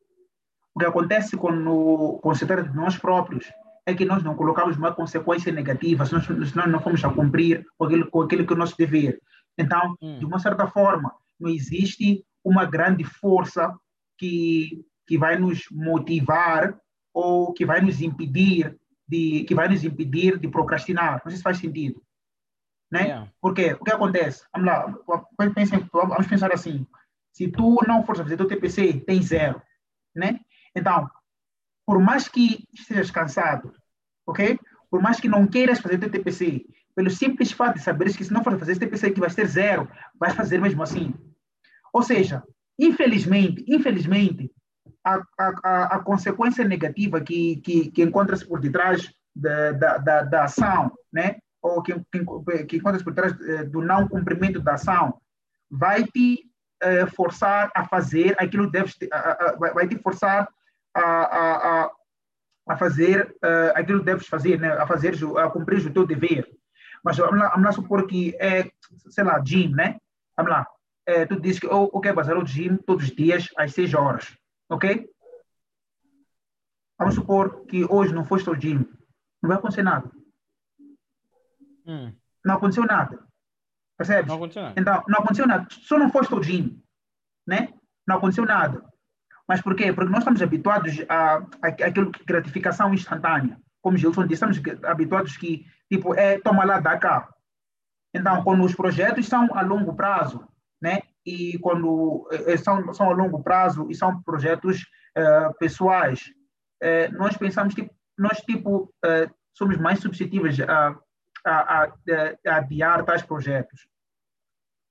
O 0.73 0.79
que 0.79 0.85
acontece 0.85 1.35
quando, 1.35 2.21
trata 2.47 2.63
de 2.63 2.75
nós 2.75 2.97
próprios 2.97 3.51
é 3.85 3.93
que 3.93 4.05
nós 4.05 4.23
não 4.23 4.35
colocamos 4.35 4.77
uma 4.77 4.93
consequência 4.93 5.51
negativa 5.51 6.05
se 6.05 6.13
nós, 6.13 6.25
se 6.25 6.55
nós 6.55 6.69
não 6.69 6.79
fomos 6.79 7.03
a 7.03 7.09
cumprir 7.09 7.65
com 7.77 7.85
aquilo, 7.85 8.09
com 8.09 8.21
aquilo 8.21 8.45
que 8.45 8.53
é 8.53 8.55
o 8.55 8.59
nosso 8.59 8.77
dever. 8.77 9.19
Então, 9.57 9.95
Hum. 10.01 10.19
de 10.19 10.25
uma 10.25 10.39
certa 10.39 10.67
forma, 10.67 11.13
não 11.39 11.49
existe 11.49 12.23
uma 12.43 12.65
grande 12.65 13.03
força 13.03 13.73
que, 14.17 14.85
que 15.11 15.17
vai 15.17 15.37
nos 15.37 15.65
motivar 15.69 16.79
ou 17.13 17.51
que 17.51 17.65
vai 17.65 17.81
nos 17.81 18.01
impedir 18.01 18.79
de 19.05 19.43
que 19.43 19.53
vai 19.53 19.67
nos 19.67 19.83
impedir 19.83 20.39
de 20.39 20.47
procrastinar. 20.47 21.21
Não 21.25 21.29
sei 21.29 21.35
se 21.35 21.43
faz 21.43 21.57
sentido, 21.57 22.01
né? 22.89 23.03
Yeah. 23.03 23.31
Porque 23.41 23.73
o 23.73 23.83
que 23.83 23.91
acontece? 23.91 24.45
Vamos 24.53 24.67
lá, 24.67 24.97
vamos 25.37 26.27
pensar 26.29 26.53
assim: 26.53 26.87
se 27.33 27.49
tu 27.49 27.77
não 27.85 28.05
fores 28.05 28.21
a 28.21 28.23
fazer 28.23 28.37
teu 28.37 28.47
TPC, 28.47 29.01
tem 29.01 29.21
zero, 29.21 29.61
né? 30.15 30.39
Então, 30.73 31.09
por 31.85 31.99
mais 31.99 32.29
que 32.29 32.65
estejas 32.73 33.11
cansado, 33.11 33.75
ok? 34.25 34.57
Por 34.89 35.01
mais 35.01 35.19
que 35.19 35.27
não 35.27 35.45
queiras 35.45 35.81
fazer 35.81 35.97
teu 35.97 36.09
TPC, 36.09 36.65
pelo 36.95 37.09
simples 37.09 37.51
fato 37.51 37.73
de 37.73 37.83
saberes 37.83 38.15
que 38.15 38.23
se 38.23 38.31
não 38.31 38.45
for 38.45 38.57
fazer 38.57 38.71
esse 38.71 38.79
TPC 38.79 39.11
que 39.11 39.19
vai 39.19 39.29
ter 39.29 39.45
zero, 39.45 39.89
vais 40.17 40.33
fazer 40.33 40.61
mesmo 40.61 40.81
assim. 40.81 41.13
Ou 41.91 42.01
seja, 42.01 42.41
infelizmente, 42.79 43.61
infelizmente, 43.67 44.49
a, 45.03 45.21
a, 45.37 45.95
a, 45.95 45.99
consequência 45.99 46.63
negativa 46.63 47.21
que, 47.21 47.57
que, 47.57 47.91
que 47.91 48.03
encontra-se 48.03 48.45
por 48.45 48.59
detrás 48.59 49.11
da, 49.35 49.71
da, 49.71 49.97
da, 49.97 50.23
da 50.23 50.43
ação, 50.43 50.91
né? 51.11 51.37
ou 51.61 51.81
que, 51.81 51.93
que, 52.11 52.65
que 52.65 52.77
encontra-se 52.77 53.03
por 53.03 53.13
trás 53.13 53.39
eh, 53.41 53.63
do 53.65 53.81
não 53.81 54.07
cumprimento 54.07 54.59
da 54.59 54.73
ação, 54.73 55.19
vai 55.69 56.03
te 56.03 56.51
eh, 56.81 57.05
forçar 57.05 57.71
a 57.75 57.85
fazer 57.85 58.35
aquilo 58.39 58.65
que 58.65 58.71
deves, 58.71 58.97
a, 59.11 59.49
a, 59.49 59.73
vai 59.73 59.87
te 59.87 59.97
forçar 59.99 60.49
a, 60.93 61.01
a, 61.01 61.83
a, 61.83 61.91
a 62.69 62.77
fazer 62.77 63.35
eh, 63.43 63.73
aquilo 63.75 63.99
que 63.99 64.05
deves 64.05 64.27
fazer, 64.27 64.59
né? 64.59 64.71
a 64.71 64.87
fazer, 64.87 65.13
a 65.37 65.49
cumprir 65.49 65.85
o 65.85 65.93
teu 65.93 66.05
dever. 66.05 66.47
Mas 67.03 67.17
vamos 67.17 67.39
lá, 67.39 67.49
vamos 67.49 67.65
lá 67.65 67.71
supor 67.71 68.07
que 68.07 68.35
é, 68.39 68.69
sei 69.09 69.23
lá, 69.23 69.39
gym, 69.39 69.69
né? 69.69 69.97
Vamos 70.35 70.51
lá. 70.51 70.67
Eh, 71.05 71.25
tu 71.25 71.39
dizes 71.39 71.59
que 71.59 71.67
eu, 71.67 71.89
eu 71.93 71.99
quero 71.99 72.15
fazer 72.15 72.37
o 72.37 72.45
gym 72.45 72.77
todos 72.77 73.05
os 73.05 73.15
dias 73.15 73.47
às 73.57 73.73
6 73.73 73.93
horas, 73.93 74.37
ok? 74.71 75.09
Vamos 76.97 77.15
supor 77.15 77.65
que 77.65 77.85
hoje 77.85 78.13
não 78.13 78.25
foste 78.25 78.47
ao 78.47 78.55
gym. 78.55 78.85
Não 79.41 79.47
vai 79.49 79.57
acontecer 79.57 79.83
nada. 79.83 80.09
Hum. 81.85 82.13
Não 82.45 82.55
aconteceu 82.55 82.85
nada. 82.85 83.27
Percebes? 83.97 84.27
Não 84.27 84.35
aconteceu 84.35 84.61
nada. 84.63 84.79
Então, 84.79 85.03
não 85.07 85.19
aconteceu 85.19 85.47
nada. 85.47 85.67
Só 85.69 85.97
não 85.97 86.11
foste 86.11 86.33
ao 86.33 86.43
gym, 86.43 86.81
né? 87.45 87.73
Não 88.07 88.17
aconteceu 88.17 88.45
nada. 88.45 88.83
Mas 89.47 89.61
por 89.61 89.75
quê? 89.75 89.91
Porque 89.91 90.11
nós 90.11 90.19
estamos 90.19 90.41
habituados 90.41 91.03
a, 91.09 91.37
a, 91.37 91.67
aquilo 91.67 92.11
que 92.11 92.23
gratificação 92.23 92.93
instantânea. 92.93 93.59
Como 93.81 93.97
Gilson 93.97 94.27
disse, 94.27 94.45
estamos 94.45 94.83
habituados 94.85 95.35
que, 95.37 95.65
tipo, 95.89 96.13
é 96.13 96.39
toma 96.39 96.63
lá, 96.63 96.79
dá 96.79 96.97
cá. 96.97 97.33
Então, 98.13 98.43
quando 98.43 98.63
os 98.63 98.75
projetos 98.75 99.27
são 99.27 99.53
a 99.55 99.61
longo 99.61 99.95
prazo, 99.95 100.47
né? 100.81 101.01
E 101.25 101.57
quando 101.59 102.27
eh, 102.31 102.57
são, 102.57 102.93
são 102.93 103.09
a 103.09 103.13
longo 103.13 103.43
prazo 103.43 103.87
e 103.89 103.95
são 103.95 104.21
projetos 104.23 104.85
eh, 105.15 105.49
pessoais, 105.59 106.31
eh, 106.81 107.09
nós 107.09 107.37
pensamos 107.37 107.73
que 107.75 107.89
nós, 108.17 108.39
tipo, 108.39 108.93
eh, 109.05 109.29
somos 109.53 109.77
mais 109.77 109.99
suscetíveis 109.99 110.59
a, 110.61 110.97
a, 111.45 111.83
a, 111.83 111.93
a 112.47 112.55
adiar 112.57 113.03
tais 113.03 113.21
projetos, 113.21 113.87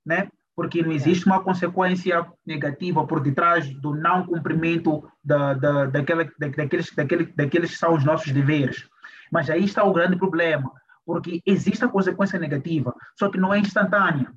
né? 0.05 0.29
Porque 0.55 0.83
não 0.83 0.91
existe 0.91 1.25
uma 1.25 1.43
consequência 1.43 2.25
negativa 2.45 3.05
por 3.07 3.21
detrás 3.21 3.69
do 3.81 3.95
não 3.95 4.25
cumprimento 4.25 5.09
da, 5.23 5.53
da, 5.53 5.85
daquela, 5.85 6.25
da, 6.37 6.47
daqueles, 6.49 6.93
daquele, 6.93 7.25
daqueles 7.25 7.71
que 7.71 7.77
são 7.77 7.95
os 7.95 8.03
nossos 8.03 8.31
deveres. 8.31 8.87
Mas 9.31 9.49
aí 9.49 9.63
está 9.63 9.83
o 9.83 9.93
grande 9.93 10.17
problema, 10.17 10.71
porque 11.05 11.41
existe 11.45 11.83
a 11.83 11.89
consequência 11.89 12.37
negativa, 12.37 12.93
só 13.17 13.29
que 13.29 13.39
não 13.39 13.53
é 13.53 13.59
instantânea, 13.59 14.31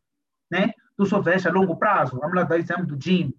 né? 0.50 0.72
Tu 0.96 1.06
só 1.06 1.20
vês 1.20 1.46
a 1.46 1.50
longo 1.50 1.76
prazo. 1.76 2.18
Vamos 2.18 2.36
lá 2.36 2.44
dar 2.44 2.58
exemplo 2.58 2.86
do 2.86 2.96
gym. 3.00 3.32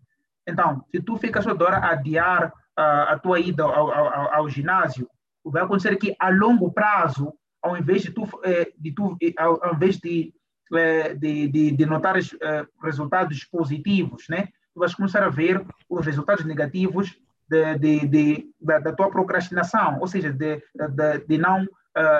Então, 0.47 0.85
se 0.91 1.01
tu 1.01 1.17
ficas 1.17 1.45
toda 1.45 1.65
hora 1.65 1.77
a 1.77 1.91
adiar 1.91 2.53
a, 2.75 3.13
a 3.13 3.19
tua 3.19 3.39
ida 3.39 3.63
ao, 3.63 3.91
ao, 3.91 4.33
ao 4.33 4.49
ginásio, 4.49 5.09
vai 5.43 5.63
acontecer 5.63 5.95
que 5.97 6.15
a 6.19 6.29
longo 6.29 6.71
prazo, 6.71 7.33
ao 7.61 7.77
invés 7.77 8.01
de 8.01 8.11
tu, 8.11 8.27
eh, 8.43 8.71
de 8.77 8.91
tu 8.91 9.17
eh, 9.21 9.33
ao, 9.37 9.63
ao 9.63 9.75
invés 9.75 9.97
de, 9.97 10.33
eh, 10.73 11.13
de, 11.15 11.47
de, 11.47 11.71
de 11.71 11.85
notar 11.85 12.17
os 12.17 12.35
resultados 12.81 13.43
positivos, 13.45 14.25
né? 14.29 14.47
Tu 14.73 14.79
vais 14.79 14.93
começar 14.93 15.23
a 15.23 15.29
ver 15.29 15.65
os 15.89 16.05
resultados 16.05 16.43
negativos 16.45 17.15
de, 17.47 17.77
de, 17.77 18.07
de, 18.07 18.53
da, 18.59 18.79
da 18.79 18.93
tua 18.93 19.09
procrastinação, 19.09 19.99
ou 19.99 20.07
seja, 20.07 20.33
de, 20.33 20.57
de, 20.57 21.17
de 21.27 21.37
não 21.37 21.65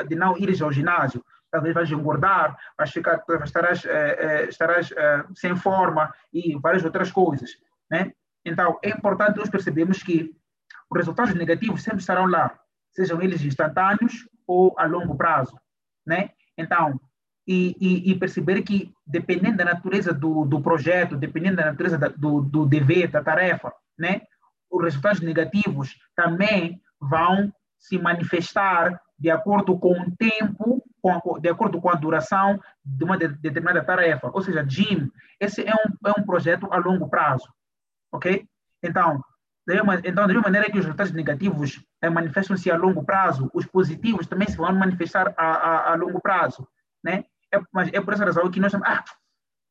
de 0.07 0.15
não 0.15 0.37
ires 0.37 0.61
ao 0.61 0.71
ginásio. 0.71 1.21
Talvez 1.51 1.73
vais 1.73 1.91
engordar, 1.91 2.57
vais 2.77 2.91
ficar, 2.91 3.23
estarás, 3.43 3.83
uh, 3.85 3.87
uh, 3.87 4.49
estarás 4.49 4.89
sem 5.35 5.55
forma 5.55 6.13
e 6.33 6.57
várias 6.57 6.83
outras 6.83 7.11
coisas. 7.11 7.51
Né? 7.89 8.11
Então, 8.43 8.77
é 8.83 8.89
importante 8.89 9.37
nós 9.37 9.49
percebermos 9.49 10.03
que 10.03 10.35
os 10.89 10.97
resultados 10.97 11.33
negativos 11.33 11.81
sempre 11.81 11.99
estarão 11.99 12.25
lá, 12.25 12.57
sejam 12.91 13.21
eles 13.21 13.43
instantâneos 13.43 14.27
ou 14.45 14.75
a 14.77 14.85
longo 14.85 15.15
prazo. 15.15 15.57
Né? 16.05 16.29
Então, 16.57 16.99
e, 17.47 17.75
e, 17.79 18.11
e, 18.11 18.15
perceber 18.15 18.61
que, 18.63 18.91
dependendo 19.05 19.57
da 19.57 19.65
natureza 19.65 20.11
do, 20.11 20.45
do 20.45 20.61
projeto, 20.61 21.15
dependendo 21.15 21.57
da 21.57 21.65
natureza 21.65 21.97
da, 21.97 22.07
do, 22.07 22.41
do 22.41 22.65
dever, 22.65 23.09
da 23.09 23.23
tarefa, 23.23 23.71
né, 23.97 24.21
os 24.69 24.83
resultados 24.83 25.21
negativos 25.21 25.95
também 26.15 26.81
vão 26.99 27.53
se 27.77 27.99
manifestar 27.99 28.99
de 29.17 29.29
acordo 29.29 29.77
com 29.77 29.93
o 29.93 30.15
tempo, 30.17 30.83
de 31.39 31.49
acordo 31.49 31.79
com 31.81 31.89
a 31.89 31.95
duração 31.95 32.59
de 32.83 33.03
uma 33.03 33.17
de, 33.17 33.27
determinada 33.27 33.83
tarefa. 33.83 34.29
Ou 34.33 34.41
seja, 34.41 34.65
GYM, 34.67 35.11
esse 35.39 35.61
é 35.61 35.73
um, 35.73 36.09
é 36.09 36.19
um 36.19 36.23
projeto 36.23 36.67
a 36.71 36.77
longo 36.77 37.09
prazo, 37.09 37.47
ok? 38.11 38.47
Então, 38.83 39.21
então, 39.67 40.27
da 40.27 40.27
mesma 40.27 40.43
maneira 40.43 40.69
que 40.69 40.77
os 40.77 40.85
resultados 40.85 41.11
negativos 41.11 41.83
eh, 42.01 42.09
manifestam-se 42.09 42.69
a 42.69 42.77
longo 42.77 43.03
prazo, 43.03 43.49
os 43.51 43.65
positivos 43.65 44.27
também 44.27 44.47
se 44.47 44.57
vão 44.57 44.71
manifestar 44.73 45.33
a, 45.35 45.45
a, 45.45 45.93
a 45.93 45.95
longo 45.95 46.21
prazo, 46.21 46.67
né? 47.03 47.23
É, 47.51 47.59
mas 47.73 47.91
é 47.91 47.99
por 47.99 48.13
essa 48.13 48.25
razão 48.25 48.49
que 48.51 48.59
nós 48.59 48.71
chamamos, 48.71 48.95
ah, 48.95 49.03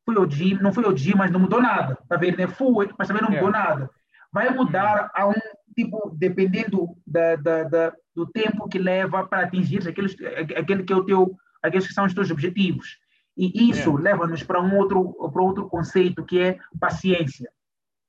fui 0.04 0.16
ao 0.16 0.28
gym, 0.28 0.58
não 0.60 0.72
fui 0.72 0.84
ao 0.84 0.96
gym, 0.96 1.14
mas 1.16 1.30
não 1.30 1.38
mudou 1.38 1.62
nada, 1.62 1.96
tá 2.08 2.16
vendo? 2.16 2.38
Né? 2.38 2.46
Fui, 2.48 2.90
mas 2.98 3.06
também 3.06 3.22
não 3.22 3.30
mudou 3.30 3.48
é. 3.48 3.52
nada. 3.52 3.90
Vai 4.32 4.50
mudar 4.50 5.10
a 5.14 5.28
um 5.28 5.34
tipo, 5.74 6.10
dependendo 6.16 6.96
da, 7.06 7.36
da, 7.36 7.64
da, 7.64 7.92
do 8.14 8.26
tempo 8.26 8.68
que 8.68 8.78
leva 8.78 9.26
para 9.26 9.44
atingir 9.44 9.86
aqueles, 9.88 10.16
aquele 10.56 10.82
que 10.82 10.92
é 10.92 10.96
o 10.96 11.04
teu, 11.04 11.36
aqueles 11.62 11.86
que 11.86 11.94
são 11.94 12.04
os 12.04 12.14
teus 12.14 12.30
objetivos. 12.30 12.98
E 13.36 13.68
isso 13.70 13.98
é. 13.98 14.02
leva-nos 14.02 14.42
para 14.42 14.62
um 14.62 14.76
outro, 14.76 15.12
para 15.32 15.42
outro 15.42 15.68
conceito 15.68 16.24
que 16.24 16.40
é 16.40 16.58
paciência, 16.78 17.50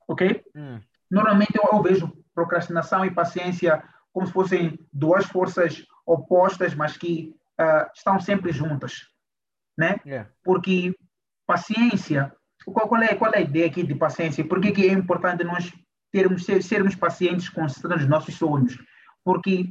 ok? 0.07 0.43
Hum. 0.55 0.79
Normalmente 1.09 1.53
eu, 1.55 1.77
eu 1.77 1.81
vejo 1.81 2.13
procrastinação 2.33 3.03
e 3.05 3.11
paciência 3.11 3.83
como 4.13 4.27
se 4.27 4.33
fossem 4.33 4.79
duas 4.93 5.25
forças 5.25 5.83
opostas, 6.05 6.75
mas 6.75 6.95
que 6.95 7.35
uh, 7.59 7.89
estão 7.93 8.19
sempre 8.19 8.51
juntas 8.51 9.07
né? 9.77 9.99
Yeah. 10.05 10.29
Porque 10.43 10.95
paciência, 11.45 12.33
qual, 12.65 12.87
qual, 12.87 13.01
é, 13.03 13.15
qual 13.15 13.31
é 13.33 13.39
a 13.39 13.41
ideia 13.41 13.67
aqui 13.67 13.83
de 13.83 13.95
paciência? 13.95 14.47
Por 14.47 14.61
que, 14.61 14.71
que 14.71 14.87
é 14.87 14.93
importante 14.93 15.43
nós 15.43 15.71
termos, 16.15 16.45
ser, 16.45 16.63
sermos 16.63 16.95
pacientes 16.95 17.49
com 17.49 17.65
os 17.65 18.07
nossos 18.07 18.35
sonhos? 18.35 18.77
Porque 19.21 19.67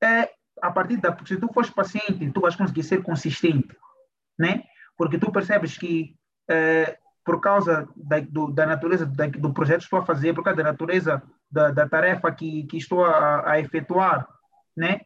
é, 0.00 0.30
a 0.62 0.70
partir 0.70 0.98
da, 0.98 1.16
se 1.26 1.36
tu 1.36 1.52
fores 1.52 1.70
paciente, 1.70 2.30
tu 2.30 2.40
vais 2.40 2.54
conseguir 2.54 2.84
ser 2.84 3.02
consistente, 3.02 3.76
né? 4.38 4.62
Porque 4.96 5.18
tu 5.18 5.32
percebes 5.32 5.76
que 5.76 6.14
é, 6.48 6.96
por 7.24 7.40
causa 7.40 7.88
da, 7.96 8.20
do, 8.20 8.52
da 8.52 8.66
natureza 8.66 9.04
da, 9.04 9.26
do 9.26 9.52
projeto 9.52 9.78
que 9.78 9.84
estou 9.84 9.98
a 9.98 10.06
fazer, 10.06 10.32
por 10.32 10.44
causa 10.44 10.62
da 10.62 10.70
natureza 10.70 11.20
da, 11.50 11.72
da 11.72 11.88
tarefa 11.88 12.30
que, 12.30 12.64
que 12.64 12.76
estou 12.76 13.04
a, 13.04 13.50
a 13.50 13.58
efetuar, 13.58 14.28
né? 14.76 15.00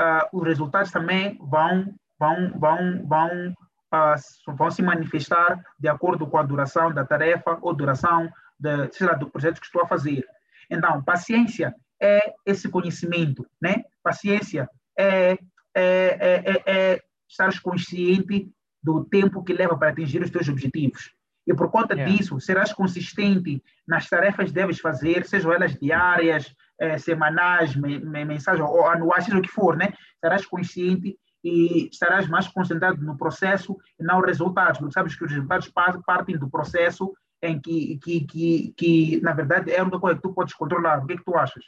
Uh, 0.00 0.38
os 0.38 0.46
resultados 0.46 0.92
também 0.92 1.36
vão 1.40 1.94
vão 2.18 2.58
vão 2.58 3.06
vão 3.06 3.54
uh, 3.92 4.54
vão 4.54 4.70
se 4.70 4.82
manifestar 4.82 5.60
de 5.78 5.88
acordo 5.88 6.26
com 6.26 6.38
a 6.38 6.42
duração 6.42 6.92
da 6.92 7.04
tarefa 7.04 7.58
ou 7.60 7.74
duração 7.74 8.30
de, 8.62 8.92
sei 8.92 9.06
lá, 9.06 9.14
do 9.14 9.28
projeto 9.28 9.60
que 9.60 9.66
estou 9.66 9.82
a 9.82 9.88
fazer. 9.88 10.24
Então, 10.70 11.02
paciência 11.02 11.74
é 12.00 12.32
esse 12.46 12.68
conhecimento, 12.68 13.46
né? 13.60 13.84
Paciência 14.02 14.68
é, 14.98 15.32
é, 15.32 15.38
é, 15.74 16.42
é, 16.44 16.62
é 16.66 17.00
estar 17.28 17.50
consciente 17.60 18.48
do 18.82 19.04
tempo 19.04 19.42
que 19.42 19.52
leva 19.52 19.76
para 19.76 19.90
atingir 19.90 20.22
os 20.22 20.30
teus 20.30 20.48
objetivos. 20.48 21.12
E 21.46 21.54
por 21.54 21.70
conta 21.70 21.94
yeah. 21.94 22.12
disso, 22.12 22.40
serás 22.40 22.72
consistente 22.72 23.62
nas 23.86 24.08
tarefas 24.08 24.46
que 24.46 24.54
deves 24.54 24.78
fazer, 24.78 25.26
sejam 25.26 25.52
elas 25.52 25.74
diárias, 25.76 26.54
eh, 26.78 26.98
semanais, 26.98 27.74
me, 27.74 27.98
me, 27.98 28.24
mensagens 28.24 28.64
ou 28.68 28.86
anuais, 28.86 29.24
seja 29.24 29.38
o 29.38 29.42
que 29.42 29.48
for, 29.48 29.76
né? 29.76 29.92
Serás 30.20 30.46
consciente 30.46 31.18
e 31.42 31.88
estarás 31.88 32.28
mais 32.28 32.46
concentrado 32.46 33.04
no 33.04 33.16
processo 33.16 33.76
e 33.98 34.04
não 34.04 34.20
resultados, 34.20 34.78
porque 34.78 34.92
sabes 34.92 35.16
que 35.16 35.24
os 35.24 35.32
resultados 35.32 35.68
partem 36.06 36.38
do 36.38 36.48
processo 36.48 37.12
em 37.42 37.60
que, 37.60 37.98
que, 37.98 38.20
que, 38.20 38.74
que 38.76 39.20
na 39.20 39.32
verdade, 39.32 39.70
é 39.72 39.80
a 39.80 39.82
única 39.82 39.98
coisa 39.98 40.16
que 40.16 40.22
tu 40.22 40.32
podes 40.32 40.54
controlar. 40.54 41.02
O 41.02 41.06
que 41.06 41.14
é 41.14 41.16
que 41.16 41.24
tu 41.24 41.36
achas? 41.36 41.64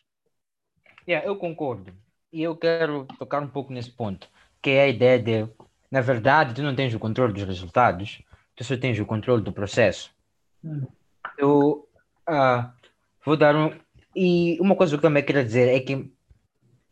Yeah, 1.07 1.26
eu 1.26 1.37
concordo. 1.37 1.93
E 2.33 2.43
eu 2.43 2.57
quero 2.57 3.07
tocar 3.19 3.43
um 3.43 3.49
pouco 3.49 3.73
nesse 3.73 3.90
ponto, 3.90 4.28
que 4.62 4.71
é 4.71 4.85
a 4.85 4.88
ideia 4.88 5.19
de, 5.19 5.49
na 5.90 6.00
verdade, 6.00 6.54
tu 6.54 6.62
não 6.62 6.75
tens 6.75 6.95
o 6.95 6.99
controle 6.99 7.33
dos 7.33 7.43
resultados, 7.43 8.23
tu 8.57 8.64
só 8.64 8.76
tens 8.76 8.99
o 8.99 9.07
controle 9.07 9.43
do 9.43 9.52
processo. 9.52 10.11
Hum. 10.62 10.87
Eu 11.37 11.88
uh, 12.28 12.71
vou 13.25 13.37
dar 13.37 13.54
um... 13.54 13.73
E 14.16 14.59
uma 14.61 14.76
coisa 14.76 14.93
que 14.93 14.99
eu 14.99 15.02
também 15.02 15.25
quero 15.25 15.45
dizer 15.45 15.69
é 15.69 15.81
que 15.81 16.12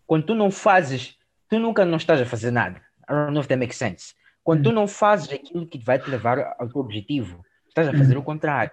quando 0.07 0.27
tu 0.27 0.35
não 0.35 0.51
fazes 0.51 1.17
tu 1.53 1.59
nunca 1.59 1.85
não 1.85 1.99
estás 1.99 2.19
a 2.19 2.25
fazer 2.25 2.51
nada. 2.51 2.81
I 3.07 3.13
don't 3.13 3.33
know 3.33 3.43
if 3.43 3.47
that 3.49 3.59
makes 3.59 3.77
sense. 3.77 4.15
Quando 4.43 4.61
mm. 4.61 4.63
tu 4.63 4.73
não 4.73 4.89
fazes 4.89 5.31
aquilo 5.31 5.67
que 5.67 5.79
vai 5.79 5.99
te 5.99 6.09
levar 6.09 6.57
ao 6.59 6.67
teu 6.67 6.81
objetivo, 6.81 7.45
estás 7.73 7.89
a 7.89 7.93
fazer 7.93 8.17
o 8.17 8.23
contrário. 8.23 8.71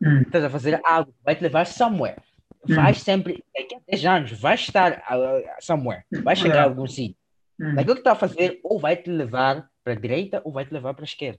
Mm. 0.00 0.22
Estás 0.22 0.44
a 0.44 0.50
fazer 0.50 0.80
algo 0.84 1.12
que 1.12 1.24
vai 1.24 1.34
te 1.34 1.42
levar 1.42 1.66
somewhere. 1.66 2.16
Vais 2.68 3.00
sempre, 3.00 3.44
daqui 3.54 3.76
a 3.76 3.80
10 3.88 4.04
anos, 4.06 4.32
vais 4.32 4.60
estar 4.60 5.04
uh, 5.10 5.42
somewhere, 5.60 6.04
vais 6.10 6.38
chegar 6.38 6.62
a 6.62 6.64
algum 6.64 6.86
sítio. 6.86 7.16
Aquilo 7.78 7.94
que 7.94 8.00
está 8.00 8.12
a 8.12 8.16
fazer, 8.16 8.60
ou 8.62 8.78
vai 8.78 8.96
te 8.96 9.08
levar 9.08 9.68
para 9.82 9.92
a 9.92 9.96
direita 9.96 10.42
ou 10.44 10.52
vai 10.52 10.64
te 10.64 10.74
levar 10.74 10.94
para 10.94 11.04
a 11.04 11.06
esquerda. 11.06 11.38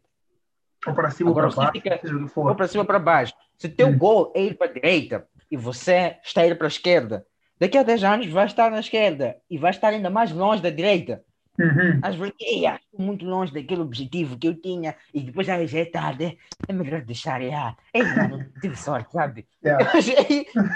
Ou 0.86 0.94
para 0.94 1.12
cima 1.12 1.30
Agora, 1.32 1.48
ou 1.48 1.54
para 1.54 1.66
baixo. 1.66 1.74
Fica, 1.74 2.00
ou 2.36 2.56
para 2.56 2.68
cima 2.68 2.82
ou 2.84 2.88
para 2.88 3.00
baixo. 3.00 3.34
Se 3.58 3.68
teu 3.68 3.92
goal 3.94 4.32
é 4.36 4.44
ir 4.44 4.58
para 4.58 4.70
a 4.70 4.74
direita 4.74 5.28
e 5.52 5.58
você 5.58 6.18
está 6.24 6.42
a 6.42 6.48
ir 6.48 6.58
para 6.58 6.68
a 6.68 6.70
esquerda, 6.70 7.26
daqui 7.60 7.78
a 7.78 7.84
10 7.84 8.04
anos 8.04 8.28
vai 8.28 8.46
estar 8.46 8.72
na 8.72 8.80
esquerda 8.80 9.36
e 9.50 9.58
vai 9.58 9.72
estar 9.72 9.90
ainda 9.90 10.10
mais 10.10 10.32
longe 10.32 10.62
da 10.62 10.70
direita. 10.70 11.24
Uhum. 11.60 12.00
Às 12.04 12.16
vezes, 12.16 12.36
estou 12.40 13.00
muito 13.00 13.26
longe 13.26 13.52
daquele 13.52 13.82
objetivo 13.82 14.38
que 14.38 14.48
eu 14.48 14.54
tinha 14.56 14.96
e 15.14 15.22
depois 15.22 15.48
já, 15.48 15.58
é 15.58 15.86
tarde, 15.86 16.38
é 16.68 16.74
melhor 16.74 17.02
deixar. 17.02 17.42
É, 17.42 17.52
é 17.94 18.04
mano, 18.04 18.46
tive 18.62 18.76
sorte, 18.76 19.12
sabe? 19.12 19.48
Yeah. 19.64 19.92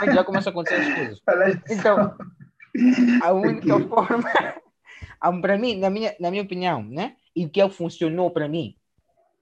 Aí 0.01 0.13
já 0.13 0.23
começa 0.23 0.49
a 0.49 0.51
acontecer 0.51 0.75
as 0.75 0.93
coisas. 0.93 1.21
Então, 1.69 2.15
a 3.21 3.31
única 3.31 3.79
forma, 3.87 4.29
para 5.41 5.57
mim, 5.57 5.77
na 5.77 5.89
minha, 5.89 6.15
na 6.19 6.31
minha 6.31 6.43
opinião, 6.43 6.83
né? 6.83 7.15
E 7.35 7.45
o 7.45 7.49
que 7.49 7.67
funcionou 7.69 8.31
para 8.31 8.47
mim, 8.47 8.75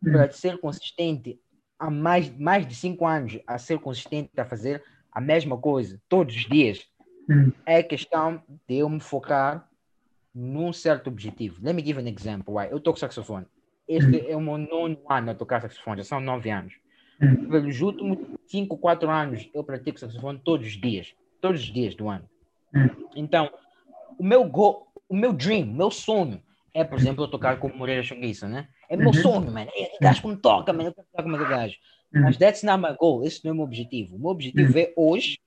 uhum. 0.06 0.12
para 0.12 0.32
ser 0.32 0.60
consistente 0.60 1.40
há 1.80 1.90
mais, 1.90 2.30
mais 2.38 2.68
de 2.68 2.76
cinco 2.76 3.08
anos, 3.08 3.40
a 3.48 3.58
ser 3.58 3.80
consistente 3.80 4.32
a 4.38 4.46
fazer 4.46 4.84
a 5.12 5.22
mesma 5.22 5.58
coisa 5.58 6.00
todos 6.08 6.36
os 6.36 6.46
dias 6.46 6.86
Hum. 7.30 7.52
É 7.66 7.84
questão 7.84 8.42
de 8.68 8.78
eu 8.78 8.90
me 8.90 9.00
focar 9.00 9.69
num 10.34 10.72
certo 10.72 11.08
objetivo. 11.08 11.60
Let 11.64 11.74
me 11.74 11.84
give 11.84 12.00
an 12.00 12.08
example. 12.08 12.56
Why? 12.56 12.68
Eu 12.72 12.80
toco 12.80 13.00
saxofone. 13.00 13.46
Este 13.88 14.18
hum. 14.18 14.26
é 14.28 14.36
o 14.36 14.42
meu 14.42 14.58
nono 14.58 15.00
ano 15.10 15.32
a 15.32 15.36
tocar 15.36 15.62
saxofone, 15.62 15.98
já 15.98 16.04
são 16.04 16.20
nove 16.20 16.50
anos. 16.50 16.74
Hum. 17.22 17.50
Pelos 17.50 17.82
últimos 17.82 18.18
cinco, 18.48 18.78
quatro 18.78 19.10
anos, 19.10 19.50
eu 19.54 19.64
pratico 19.64 20.00
saxofone 20.00 20.40
todos 20.44 20.68
os 20.68 20.74
dias. 20.74 21.14
Todos 21.42 21.62
os 21.62 21.68
dias 21.68 21.96
do 21.96 22.10
ano. 22.10 22.30
Hum. 22.76 22.90
Então, 23.16 23.50
o 24.18 24.24
meu 24.24 24.44
go, 24.46 24.88
o 25.08 25.16
meu 25.16 25.34
dream, 25.34 25.66
meu 25.66 25.90
sonho 25.90 26.42
é, 26.74 26.84
por 26.84 26.98
exemplo, 26.98 27.24
eu 27.24 27.28
tocar 27.28 27.58
com 27.58 27.70
Moreira 27.70 28.04
Chunguiça, 28.04 28.48
né? 28.48 28.68
É 28.90 28.96
meu 28.96 29.08
uhum. 29.08 29.14
sonho, 29.14 29.52
mano. 29.52 29.70
É 29.76 29.92
gajo 30.02 30.22
que 30.22 30.28
me 30.28 30.38
toca, 30.38 30.72
mano. 30.72 30.90
Eu 30.90 30.94
quero 30.94 31.08
tocar 31.12 31.24
com 31.24 31.30
o 31.30 31.50
gajo. 31.50 31.76
Uhum. 32.14 32.22
Mas 32.22 32.38
that's 32.38 32.64
not 32.64 32.82
my 32.82 32.96
goal. 32.98 33.24
Esse 33.24 33.44
não 33.44 33.52
é 33.52 33.54
o 33.54 33.56
meu 33.58 33.66
objetivo. 33.66 34.16
O 34.16 34.20
meu 34.20 34.30
objetivo 34.30 34.74
uhum. 34.74 34.80
é 34.80 34.94
hoje 34.96 35.40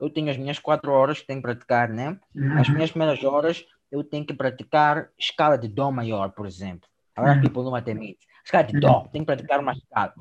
eu 0.00 0.08
tenho 0.08 0.30
as 0.30 0.36
minhas 0.36 0.58
quatro 0.58 0.92
horas 0.92 1.20
que 1.20 1.26
tenho 1.26 1.40
que 1.40 1.42
praticar, 1.42 1.88
né? 1.88 2.18
As 2.58 2.68
minhas 2.70 2.90
primeiras 2.90 3.22
horas 3.22 3.66
eu 3.90 4.04
tenho 4.04 4.24
que 4.24 4.34
praticar 4.34 5.10
escala 5.18 5.56
de 5.56 5.68
Dó 5.68 5.90
maior, 5.90 6.30
por 6.30 6.46
exemplo. 6.46 6.88
Agora 7.14 7.34
uhum. 7.34 7.40
people 7.40 7.62
não 7.62 7.74
atendem. 7.74 8.16
Escala 8.44 8.64
de 8.64 8.78
Dó, 8.78 9.08
tenho 9.12 9.24
que 9.24 9.26
praticar 9.26 9.60
uma 9.60 9.72
escala. 9.72 10.14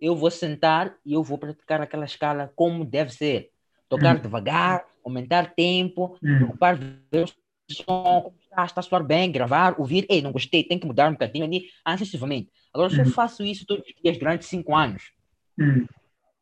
Eu 0.00 0.16
vou 0.16 0.30
sentar 0.30 0.94
e 1.04 1.12
eu 1.12 1.22
vou 1.22 1.38
praticar 1.38 1.80
aquela 1.80 2.04
escala 2.04 2.52
como 2.56 2.84
deve 2.84 3.12
ser. 3.12 3.50
Tocar 3.88 4.16
uhum. 4.16 4.22
devagar, 4.22 4.84
aumentar 5.04 5.54
tempo, 5.54 6.16
preocupar 6.20 6.76
ver 6.76 7.24
o 7.24 7.72
som, 7.72 8.22
como 8.22 8.36
está, 8.40 8.64
está 8.64 8.80
a 8.80 8.82
soar 8.82 9.04
bem, 9.04 9.30
gravar, 9.30 9.74
ouvir, 9.78 10.06
ei, 10.08 10.22
não 10.22 10.32
gostei, 10.32 10.64
tem 10.64 10.78
que 10.78 10.86
mudar 10.86 11.08
um 11.08 11.12
bocadinho 11.12 11.44
ali, 11.44 11.66
acessivamente. 11.84 12.50
Agora, 12.72 12.90
se 12.90 12.98
eu 12.98 13.06
faço 13.06 13.44
isso 13.44 13.66
todos 13.66 13.84
os 13.86 13.94
dias 14.02 14.18
durante 14.18 14.46
cinco 14.46 14.74
anos, 14.74 15.12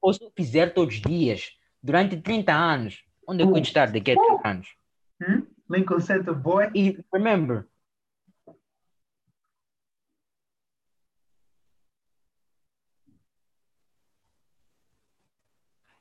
ou 0.01 0.13
se 0.13 0.23
eu 0.23 0.33
fizer 0.35 0.73
todos 0.73 0.95
os 0.95 1.01
dias, 1.01 1.51
durante 1.83 2.17
30 2.17 2.53
anos. 2.53 3.03
Onde 3.27 3.43
eu 3.43 3.49
uh, 3.49 3.59
estar 3.59 3.91
daqui 3.91 4.13
a 4.13 4.17
30 4.17 4.49
anos? 4.49 4.69
Hmm? 5.21 5.43
Lincoln 5.71 6.01
Center 6.01 6.35
Boy. 6.35 6.71
E 6.75 6.99
remember, 7.13 7.67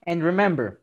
And 0.09 0.23
remember, 0.23 0.81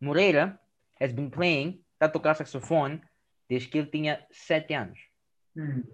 Moreira 0.00 0.58
has 0.98 1.12
been 1.12 1.30
playing, 1.30 1.84
está 1.92 2.06
a 2.06 2.08
tocar 2.08 2.34
saxofone 2.34 3.02
desde 3.46 3.68
que 3.68 3.76
ele 3.76 3.90
tinha 3.90 4.26
7 4.30 4.72
anos. 4.72 4.98
Hum. 5.54 5.84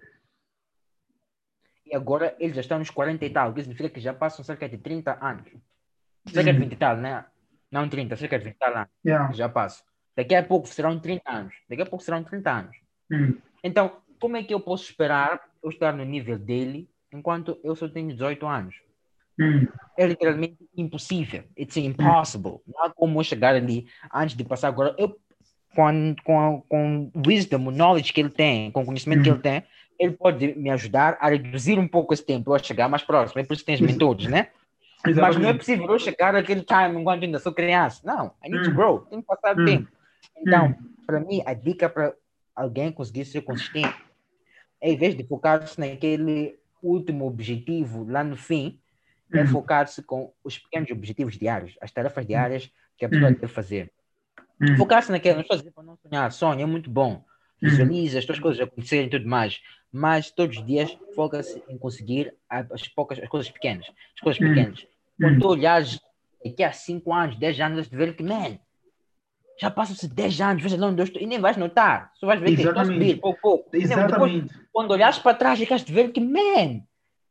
E 1.85 1.93
agora 1.93 2.37
ele 2.39 2.53
já 2.53 2.61
está 2.61 2.79
nos 2.79 2.89
40 2.89 3.25
e 3.25 3.29
tal, 3.29 3.49
o 3.49 3.53
que 3.53 3.61
significa 3.63 3.89
que 3.89 3.99
já 3.99 4.13
passam 4.13 4.45
cerca 4.45 4.69
de 4.69 4.77
30 4.77 5.17
anos. 5.21 5.51
Cerca 6.25 6.53
de 6.53 6.59
20 6.59 6.71
e 6.71 6.77
tal, 6.77 6.95
né? 6.95 7.25
Não 7.69 7.89
30, 7.89 8.15
cerca 8.15 8.39
de 8.39 8.45
20 8.45 8.55
e 8.55 8.57
tal 8.57 8.73
anos. 8.73 8.89
Yeah. 9.03 9.33
Já 9.33 9.49
passo. 9.49 9.83
Daqui 10.15 10.35
a 10.35 10.43
pouco 10.43 10.67
serão 10.67 10.99
30 10.99 11.31
anos. 11.31 11.53
Daqui 11.69 11.81
a 11.81 11.85
pouco 11.85 12.03
serão 12.03 12.23
30 12.23 12.51
anos. 12.51 12.75
Hum. 13.11 13.37
Então, 13.63 13.97
como 14.19 14.37
é 14.37 14.43
que 14.43 14.53
eu 14.53 14.59
posso 14.59 14.83
esperar 14.83 15.39
eu 15.63 15.69
estar 15.69 15.93
no 15.93 16.03
nível 16.03 16.37
dele 16.37 16.89
enquanto 17.13 17.59
eu 17.63 17.75
só 17.75 17.87
tenho 17.87 18.09
18 18.09 18.45
anos? 18.45 18.75
Hum. 19.39 19.67
É 19.97 20.05
literalmente 20.05 20.57
impossível. 20.75 21.43
It's 21.57 21.77
impossible. 21.77 22.59
Não 22.67 22.83
há 22.83 22.89
como 22.89 23.19
eu 23.19 23.23
chegar 23.23 23.55
ali 23.55 23.87
antes 24.13 24.35
de 24.35 24.43
passar 24.43 24.67
agora. 24.69 24.95
Eu, 24.97 25.17
com, 25.75 26.15
com, 26.23 26.63
com 26.67 27.11
o 27.13 27.27
wisdom, 27.27 27.67
o 27.67 27.71
knowledge 27.71 28.11
que 28.11 28.19
ele 28.19 28.29
tem, 28.29 28.71
com 28.71 28.81
o 28.81 28.85
conhecimento 28.85 29.23
que 29.23 29.29
Hum. 29.29 29.33
ele 29.33 29.41
tem, 29.41 29.63
ele 29.99 30.11
pode 30.13 30.55
me 30.55 30.69
ajudar 30.69 31.17
a 31.19 31.29
reduzir 31.29 31.77
um 31.77 31.87
pouco 31.87 32.13
esse 32.13 32.25
tempo, 32.25 32.53
a 32.53 32.59
chegar 32.59 32.89
mais 32.89 33.03
próximo. 33.03 33.39
É 33.39 33.43
por 33.43 33.53
isso 33.53 33.61
que 33.61 33.67
tem 33.67 33.75
os 33.75 33.81
mentores, 33.81 34.27
né? 34.27 34.47
Mas 35.03 35.15
não 35.15 35.23
é 35.23 35.29
Exatamente. 35.29 35.57
possível 35.57 35.89
eu 35.89 35.99
chegar 35.99 36.35
àquele 36.35 36.63
time 36.63 36.99
enquanto 36.99 37.23
ainda 37.23 37.39
sou 37.39 37.53
criança. 37.53 38.01
Não, 38.03 38.33
I 38.43 38.49
need 38.49 38.63
to 38.63 38.71
Hum. 38.71 38.73
grow. 38.75 38.99
Tem 39.01 39.19
que 39.21 39.25
passar 39.27 39.57
Hum. 39.57 39.65
tempo. 39.65 39.87
Então, 40.37 40.75
para 41.05 41.19
mim, 41.19 41.41
a 41.45 41.53
dica 41.53 41.89
para 41.89 42.15
alguém 42.55 42.91
conseguir 42.91 43.25
ser 43.25 43.41
consistente 43.41 43.97
é, 44.81 44.91
em 44.91 44.97
vez 44.97 45.15
de 45.15 45.25
focar-se 45.27 45.79
naquele 45.79 46.57
último 46.81 47.25
objetivo 47.27 48.05
lá 48.09 48.23
no 48.23 48.37
fim, 48.37 48.79
é 49.33 49.43
Hum. 49.43 49.47
focar-se 49.47 50.03
com 50.03 50.33
os 50.43 50.57
pequenos 50.59 50.91
objetivos 50.91 51.37
diários, 51.37 51.75
as 51.81 51.91
tarefas 51.91 52.25
diárias 52.27 52.71
que 52.97 53.05
a 53.05 53.09
pessoa 53.09 53.31
Hum. 53.31 53.35
deve 53.39 53.53
fazer. 53.53 53.91
Hum. 54.61 54.75
Focar-se 54.77 55.11
naquilo, 55.11 55.35
não 55.35 55.41
estou 55.41 55.55
a 55.55 55.57
dizer 55.59 55.71
para 55.71 55.83
não 55.83 55.97
sonhar, 55.97 56.31
sonho 56.31 56.61
é 56.61 56.65
muito 56.65 56.89
bom. 56.89 57.23
Visualiza 57.61 58.19
as 58.19 58.25
tuas 58.25 58.39
coisas 58.39 58.61
acontecerem 58.61 59.07
e 59.07 59.09
tudo 59.09 59.27
mais. 59.27 59.61
Mas 59.91 60.31
todos 60.31 60.57
os 60.57 60.65
dias 60.65 60.97
foca-se 61.15 61.63
em 61.69 61.77
conseguir 61.77 62.35
as 62.49 62.87
poucas 62.89 63.19
as 63.19 63.29
coisas 63.29 63.51
pequenas. 63.51 63.87
As 64.15 64.21
coisas 64.21 64.41
Hum. 64.41 64.47
pequenas. 64.47 64.85
Quando 65.19 65.37
Hum. 65.37 65.39
tu 65.39 65.47
olhares 65.49 65.99
daqui 66.43 66.63
a 66.63 66.73
5 66.73 67.13
anos, 67.13 67.37
10 67.37 67.59
anos, 67.59 67.87
vais 67.87 67.89
ver 67.89 68.15
que, 68.15 68.23
man, 68.23 68.59
já 69.61 69.69
passam-se 69.69 70.07
10 70.07 70.41
anos, 70.41 70.63
veja 70.63 70.75
lá 70.77 70.87
onde 70.87 71.01
eu 71.01 71.03
estou, 71.03 71.21
e 71.21 71.27
nem 71.27 71.39
vais 71.39 71.55
notar. 71.55 72.11
Só 72.15 72.25
vais 72.25 72.39
ver 72.39 72.47
que 72.47 72.53
estou 72.53 72.69
a 72.69 72.81
Exatamente. 72.81 73.15
pouco 73.17 73.39
pouco. 73.41 73.69
E 73.75 73.81
depois, 73.87 73.91
Exatamente. 74.07 74.53
quando 74.73 74.91
olhares 74.91 75.19
para 75.19 75.37
trás, 75.37 75.59
ficaste 75.59 75.85
de 75.85 75.93
ver 75.93 76.11
que, 76.11 76.19
man, 76.19 76.81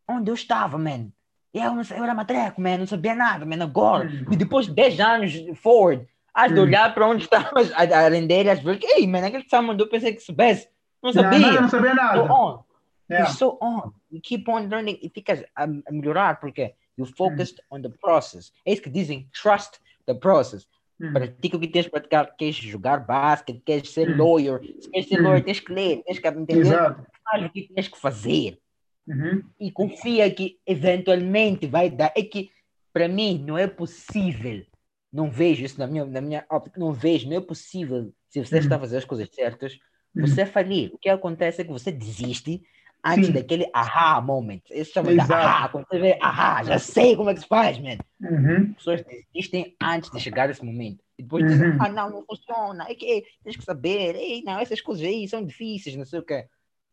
onde 0.09 0.31
eu 0.31 0.35
estava, 0.35 0.79
man? 0.79 1.09
Eu, 1.53 1.75
não, 1.75 1.83
eu 1.83 2.05
era 2.05 2.15
matreco, 2.15 2.61
man, 2.61 2.79
não 2.79 2.87
sabia 2.87 3.17
nada, 3.17 3.45
man, 3.45 3.61
agora. 3.65 4.09
Hum. 4.09 4.27
E 4.31 4.37
depois 4.37 4.67
de 4.67 4.75
10 4.75 5.01
anos 5.01 5.33
forward, 5.61 6.07
has 6.33 6.53
de 6.53 6.61
Hum. 6.61 6.63
olhar 6.63 6.95
para 6.95 7.09
onde 7.09 7.25
estavas 7.25 7.73
a, 7.73 7.83
a 7.83 8.09
render 8.09 8.45
e 8.45 8.51
has 8.51 8.61
de 8.61 8.65
ver 8.65 8.79
que, 8.79 8.87
ei, 8.87 9.09
man, 9.09 9.27
aquele 9.27 9.43
que 9.43 9.61
mandou, 9.61 9.89
pensei 9.89 10.15
que 10.15 10.21
soubesse. 10.21 10.69
Não 11.03 11.11
Não, 11.13 11.23
sabia. 11.23 11.39
não, 11.41 11.63
não 11.63 11.69
sabia 11.69 11.91
So 11.91 11.97
nada. 11.97 12.23
on. 12.33 12.63
Yeah. 13.11 13.27
You're 13.29 13.37
so 13.37 13.59
on. 13.61 13.91
You 14.09 14.21
keep 14.23 14.49
on 14.49 14.69
learning 14.69 15.01
e 15.03 15.09
ficas 15.09 15.43
a, 15.57 15.65
a 15.65 15.91
melhorar 15.93 16.39
porque 16.39 16.75
you 16.97 17.05
focused 17.07 17.61
on 17.73 17.83
the 17.83 17.89
process. 18.01 18.53
É 18.65 18.73
isso 18.73 18.83
que 18.83 18.91
dizem, 18.91 19.29
trust 19.33 19.81
the 20.07 20.15
process. 20.15 20.69
Hum. 21.01 21.13
Pratica 21.13 21.57
o 21.57 21.61
que 21.61 21.69
tens 21.69 21.85
de 21.87 21.91
praticar. 21.91 22.37
Queres 22.37 22.57
jogar 22.57 22.99
basquete, 23.07 23.63
queres 23.65 23.91
ser 23.91 24.09
Hum. 24.09 24.17
lawyer. 24.19 24.61
Se 24.81 24.91
queres 24.91 25.09
ser 25.09 25.19
Hum. 25.21 25.23
lawyer, 25.25 25.45
tens 25.45 25.61
que 25.61 25.73
ler, 25.73 26.03
tens 26.05 26.19
que 26.19 26.29
entender. 26.29 26.59
Exato. 26.59 27.07
Faz 27.25 27.45
o 27.47 27.51
que 27.51 27.73
tens 27.73 27.89
que 27.89 27.99
fazer. 27.99 28.59
Uhum. 29.07 29.43
E 29.59 29.71
confia 29.71 30.31
que 30.31 30.59
eventualmente 30.67 31.67
vai 31.67 31.89
dar. 31.91 32.13
É 32.17 32.23
que, 32.23 32.51
para 32.93 33.09
mim, 33.09 33.43
não 33.47 33.57
é 33.57 33.67
possível. 33.67 34.65
Não 35.13 35.31
vejo 35.31 35.65
isso 35.65 35.79
na 35.79 35.87
minha, 35.87 36.05
na 36.05 36.21
minha 36.21 36.45
óptica. 36.51 36.79
Não 36.79 36.93
vejo, 36.93 37.29
não 37.29 37.37
é 37.37 37.41
possível. 37.41 38.13
Se 38.29 38.45
você 38.45 38.57
Hum. 38.57 38.59
está 38.59 38.77
a 38.77 38.81
fazer 38.81 38.99
as 38.99 39.05
coisas 39.05 39.29
certas, 39.33 39.75
Hum. 40.15 40.21
você 40.27 40.45
falir. 40.45 40.91
O 40.93 40.99
que 40.99 41.09
acontece 41.09 41.63
é 41.63 41.65
que 41.65 41.71
você 41.73 41.91
desiste 41.91 42.63
antes 43.05 43.27
Sim. 43.27 43.33
daquele 43.33 43.69
aha 43.75 44.21
moment. 44.21 44.61
Isso 44.71 44.93
chama 44.93 45.13
de 45.13 45.21
aha. 45.21 45.69
Quando 45.69 45.87
você 45.89 45.99
vê 45.99 46.19
aha, 46.21 46.63
já 46.65 46.79
sei 46.79 47.17
como 47.17 47.31
é 47.31 47.35
que 47.35 47.41
se 47.41 47.47
faz, 47.47 47.79
man. 47.79 47.99
Uhum. 48.21 48.69
As 48.71 48.77
pessoas 48.77 49.05
desistem 49.33 49.75
antes 49.83 50.11
de 50.11 50.21
chegar 50.21 50.51
esse 50.51 50.65
momento. 50.65 51.03
E 51.19 51.23
depois 51.23 51.45
dizem, 51.47 51.71
Uhum. 51.71 51.79
ah, 51.81 51.89
não, 51.89 52.11
não 52.11 52.25
funciona. 52.25 52.85
É 52.89 52.95
que 52.95 53.25
tens 53.45 53.57
que 53.57 53.65
saber. 53.65 54.15
Ei, 54.17 54.43
não, 54.43 54.59
essas 54.59 54.81
coisas 54.81 55.05
aí 55.07 55.27
são 55.29 55.45
difíceis, 55.45 55.97
não 55.97 56.05
sei 56.05 56.21
o 56.21 56.25
quê. 56.25 56.47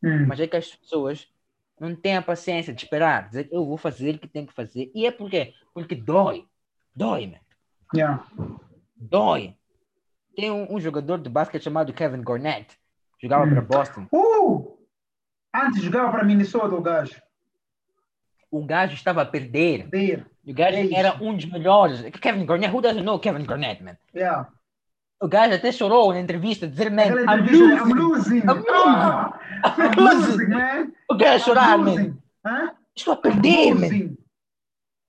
Hum. 0.03 0.25
Mas 0.27 0.39
é 0.39 0.47
que 0.47 0.55
as 0.57 0.75
pessoas 0.75 1.27
não 1.79 1.95
têm 1.95 2.17
a 2.17 2.21
paciência 2.21 2.73
de 2.73 2.83
esperar. 2.83 3.27
Dizer, 3.29 3.47
eu 3.51 3.65
vou 3.65 3.77
fazer 3.77 4.15
o 4.15 4.19
que 4.19 4.27
tenho 4.27 4.47
que 4.47 4.53
fazer. 4.53 4.91
E 4.93 5.05
é 5.05 5.11
por 5.11 5.29
quê? 5.29 5.53
Porque 5.73 5.95
dói. 5.95 6.45
Dói, 6.95 7.27
man. 7.27 7.37
Yeah. 7.95 8.25
Dói. 8.95 9.55
Tem 10.35 10.51
um, 10.51 10.75
um 10.75 10.79
jogador 10.79 11.17
de 11.19 11.29
basquete 11.29 11.63
chamado 11.63 11.93
Kevin 11.93 12.21
Garnett. 12.21 12.77
Jogava 13.21 13.45
Hum. 13.45 13.49
para 13.51 13.61
Boston. 13.61 14.07
Uh! 14.11 14.76
Antes 15.65 15.81
jogava 15.83 16.11
para 16.11 16.23
Minnesota 16.23 16.75
o 16.75 16.81
gajo. 16.81 17.15
O 18.51 18.65
gajo 18.65 18.93
estava 18.93 19.21
a 19.21 19.25
perder. 19.25 19.89
There. 19.89 20.25
O 20.45 20.53
gajo 20.53 20.77
Eish. 20.77 20.93
era 20.93 21.15
um 21.21 21.35
dos 21.35 21.45
melhores. 21.45 22.01
Kevin 22.21 22.45
Garnett, 22.45 22.73
who 22.73 22.81
doesn't 22.81 23.03
know 23.03 23.19
Kevin 23.19 23.43
Garnett, 23.43 23.83
man? 23.83 23.97
Yeah. 24.15 24.47
O 25.19 25.27
gajo 25.27 25.55
até 25.55 25.71
chorou 25.71 26.13
na 26.13 26.19
entrevista, 26.19 26.67
dizer, 26.67 26.89
man, 26.91 27.07
I'm 27.07 27.19
entrevista, 27.41 27.65
I'm 27.65 27.93
losing. 27.93 27.95
losing. 27.95 28.37
I'm 28.39 28.57
losing. 28.59 28.67
Ah, 28.75 29.39
I'm 29.77 29.95
losing. 29.97 30.31
losing, 30.31 30.49
man. 30.49 30.93
O 31.09 31.15
gajo 31.15 31.43
chorar, 31.45 31.77
man. 31.77 31.85
losing. 31.95 32.17
Hã? 32.45 32.71
Estou 32.95 33.13
a 33.13 33.17
perder, 33.17 33.73
man. 33.75 33.81
Losing. 33.87 34.17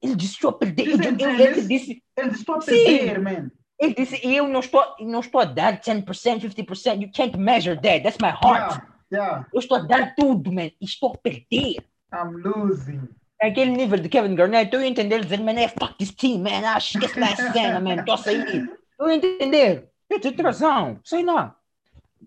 Ele 0.03 0.15
disse, 0.17 0.35
estou 0.35 0.51
a 0.51 0.53
perder. 0.55 0.85
Dizem 0.85 1.07
Ele, 1.09 1.23
ele- 1.25 1.43
ele 1.43 1.63
disse, 1.67 2.03
Ele 2.17 2.29
disse, 2.31 2.41
estou 2.41 2.55
a 2.57 2.61
Sim. 2.61 2.71
perder, 2.85 3.19
man. 3.21 3.51
ele 3.81 3.95
disse, 3.95 4.21
eu 4.27 4.49
não 4.49 4.61
estou, 4.61 4.83
não 5.01 5.21
estou 5.21 5.41
a 5.41 5.45
dar 5.45 5.81
10%, 5.81 6.41
50%. 6.49 7.03
You 7.03 7.11
can't 7.15 7.37
measure 7.39 7.77
that. 7.81 8.03
That's 8.03 8.19
my 8.21 8.31
heart. 8.31 8.73
Yeah. 8.77 8.87
Yeah. 9.13 9.47
Eu 9.53 9.59
estou 9.61 9.79
a 9.79 9.81
dar 9.83 10.15
tudo, 10.15 10.53
man. 10.53 10.67
E 10.67 10.85
estou 10.85 11.13
a 11.15 11.19
perder. 11.19 11.77
I'm 12.13 12.37
losing. 12.45 13.09
Aquele 13.41 13.71
nível 13.71 13.99
de 13.99 14.09
Kevin 14.09 14.35
Garnett, 14.35 14.75
eu 14.75 14.81
ia 14.83 14.89
entender 14.89 15.21
dizer, 15.23 15.41
man, 15.41 15.53
é 15.53 15.69
fuck 15.69 15.95
this 15.97 16.13
team, 16.13 16.39
man. 16.41 16.61
Ah, 16.65 16.79
esquece 16.79 17.19
lá 17.21 17.31
essa 17.31 17.53
cena, 17.53 17.81
man. 17.81 17.97
Estou 17.97 18.15
a 18.15 18.19
sair. 18.19 18.71
Eu 18.99 19.09
ia 19.09 19.17
entender. 19.17 19.89
Eu 20.11 20.21
tenho 20.21 20.43
razão. 20.43 20.99
Sei 21.05 21.23
lá. 21.25 21.55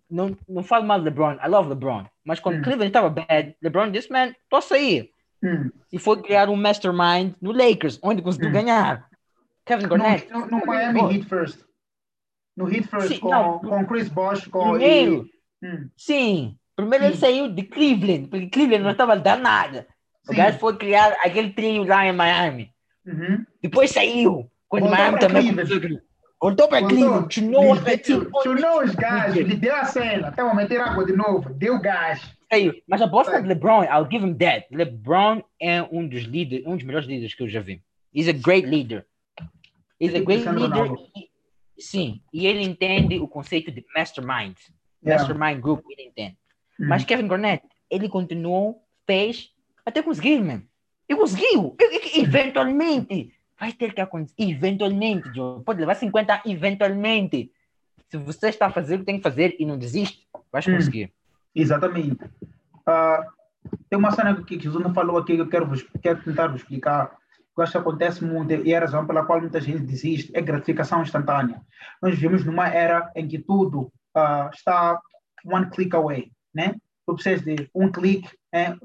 Não, 0.10 0.38
não 0.48 0.64
falo 0.64 0.86
mal 0.86 1.00
de 1.00 1.06
LeBron. 1.06 1.34
I 1.44 1.48
love 1.48 1.70
LeBron. 1.70 2.06
Mas 2.24 2.40
quando 2.40 2.58
Hum. 2.60 2.62
Cleveland 2.62 2.88
estava 2.90 3.10
bad, 3.10 3.56
LeBron 3.62 3.92
disse, 3.92 4.12
man, 4.12 4.28
estou 4.44 4.60
a 4.60 4.62
sair. 4.62 5.12
Hum. 5.44 5.70
E 5.92 6.00
foi 6.00 6.22
criar 6.22 6.50
um 6.50 6.56
mastermind 6.56 7.34
no 7.42 7.52
Lakers, 7.52 8.00
onde 8.04 8.22
conseguiu 8.22 8.50
Hum. 8.50 8.54
ganhar. 8.54 9.08
Kevin 9.66 9.88
Garnett. 9.88 10.32
No, 10.32 10.42
no, 10.42 10.60
no 10.60 10.66
Miami 10.66 11.02
Heat 11.16 11.26
first. 11.28 11.60
No 12.56 12.70
Heat 12.72 12.88
first, 12.88 13.08
Sim, 13.10 13.20
com, 13.20 13.30
não. 13.30 13.60
com 13.60 13.86
Chris 13.86 14.08
Bosh, 14.10 14.48
com... 14.48 14.72
Primeiro, 14.72 15.26
e- 15.26 15.42
Hum. 15.68 15.90
sim. 15.96 16.58
Primeiro 16.82 17.06
ele 17.06 17.16
saiu 17.16 17.48
de 17.48 17.62
Cleveland, 17.62 18.28
porque 18.28 18.48
Cleveland 18.48 18.84
não 18.84 18.92
estava 18.92 19.14
a 19.14 19.18
dar 19.18 19.38
nada. 19.38 19.88
O 20.28 20.34
gajo 20.34 20.58
foi 20.58 20.76
criar 20.78 21.16
aquele 21.24 21.52
trio 21.52 21.84
lá 21.84 22.08
em 22.08 22.12
Miami. 22.12 22.72
Uhum. 23.06 23.46
Depois 23.62 23.92
saiu. 23.92 24.50
Quando 24.68 24.84
Voltou 24.84 24.98
Miami 24.98 25.20
também 25.20 25.54
Cleveland. 25.54 26.02
Voltou 26.42 26.68
para. 26.68 26.88
Cleveland. 26.88 27.32
Chunou 27.32 27.72
os 28.84 28.96
gajos, 28.96 29.46
lhe 29.46 29.56
deu 29.56 29.76
a 29.76 29.86
cena. 29.86 30.30
Estava 30.30 30.50
a 30.50 30.56
meter 30.56 30.82
água 30.82 31.06
de 31.06 31.14
novo. 31.14 31.54
Deu 31.54 31.80
gás. 31.80 32.36
Saiu. 32.52 32.74
Mas 32.88 33.00
a 33.00 33.06
bosta 33.06 33.40
de 33.40 33.48
LeBron, 33.48 33.84
I'll 33.84 34.10
give 34.10 34.26
him 34.26 34.34
that. 34.36 34.66
LeBron 34.72 35.44
é 35.62 35.84
um 35.84 36.08
dos 36.08 36.24
líderes, 36.24 36.66
um 36.66 36.76
dos 36.76 36.84
melhores 36.84 37.08
líderes 37.08 37.36
que 37.36 37.44
eu 37.44 37.48
já 37.48 37.62
vi. 37.62 37.80
He's 38.12 38.28
a 38.28 38.34
great 38.34 38.68
leader. 38.68 39.06
He's 40.00 40.16
a 40.16 40.20
great 40.20 40.50
leader. 40.50 40.92
Sim, 41.78 42.22
e 42.34 42.48
ele 42.48 42.64
entende 42.64 43.20
o 43.20 43.28
conceito 43.28 43.72
de 43.72 43.86
mastermind. 43.96 44.56
Mastermind 45.04 45.60
group, 45.60 45.84
ele 45.90 46.08
entende. 46.08 46.41
Hum. 46.82 46.88
Mas 46.88 47.04
Kevin 47.06 47.28
Garnett, 47.28 47.64
ele 47.90 48.10
continuou, 48.10 48.84
fez, 49.06 49.52
até 49.86 50.02
conseguir, 50.02 50.42
man. 50.42 50.62
E 51.08 51.16
conseguiu. 51.16 51.76
E- 51.80 52.20
e- 52.20 52.24
Eventualmente. 52.24 53.34
Vai 53.60 53.72
ter 53.74 53.94
que 53.94 54.02
acontecer. 54.02 54.36
Eventualmente, 54.40 55.30
Joe. 55.36 55.64
Pode 55.64 55.80
levar 55.80 55.96
50 55.96 56.34
anos, 56.34 56.46
eventualmente. 56.48 57.52
Se 58.10 58.18
você 58.18 58.50
está 58.50 58.68
a 58.68 58.72
fazer 58.72 58.96
o 58.96 59.00
que 59.00 59.06
tem 59.06 59.18
que 59.18 59.24
fazer 59.24 59.56
e 59.60 59.66
não 59.66 59.78
desiste, 59.78 60.28
vai 60.52 60.62
Hum. 60.68 60.76
conseguir. 60.76 61.14
Exatamente. 61.54 62.18
Ah, 62.86 63.26
tem 63.90 64.00
uma 64.00 64.12
cena 64.12 64.42
que 64.44 64.60
Jesus 64.60 64.84
não 64.84 64.94
falou 64.94 65.18
aqui 65.18 65.36
que 65.36 65.42
eu 65.42 65.48
quero, 65.50 65.68
vos, 65.68 65.86
quero 66.02 66.22
tentar 66.24 66.48
vos 66.48 66.62
explicar. 66.62 67.16
Eu 67.56 67.64
acho 67.64 67.74
que 67.74 67.78
acontece 67.78 68.24
muito 68.24 68.52
e 68.54 68.74
é 68.74 68.78
a 68.78 68.82
razão 68.82 69.06
pela 69.06 69.24
qual 69.26 69.40
muita 69.40 69.62
gente 69.62 69.80
desiste 69.84 70.32
é 70.34 70.42
gratificação 70.42 71.04
instantânea. 71.04 71.62
Nós 72.02 72.16
vivemos 72.16 72.44
numa 72.46 72.68
era 72.70 73.12
em 73.16 73.28
que 73.28 73.38
tudo 73.38 73.92
ah, 74.16 74.50
está 74.54 75.00
one 75.46 75.70
click 75.70 75.96
away, 75.96 76.32
né? 76.54 76.76
Tu 77.06 77.14
precisas 77.16 77.42
de 77.42 77.70
um 77.74 77.92
clique, 77.92 78.30
é, 78.54 78.76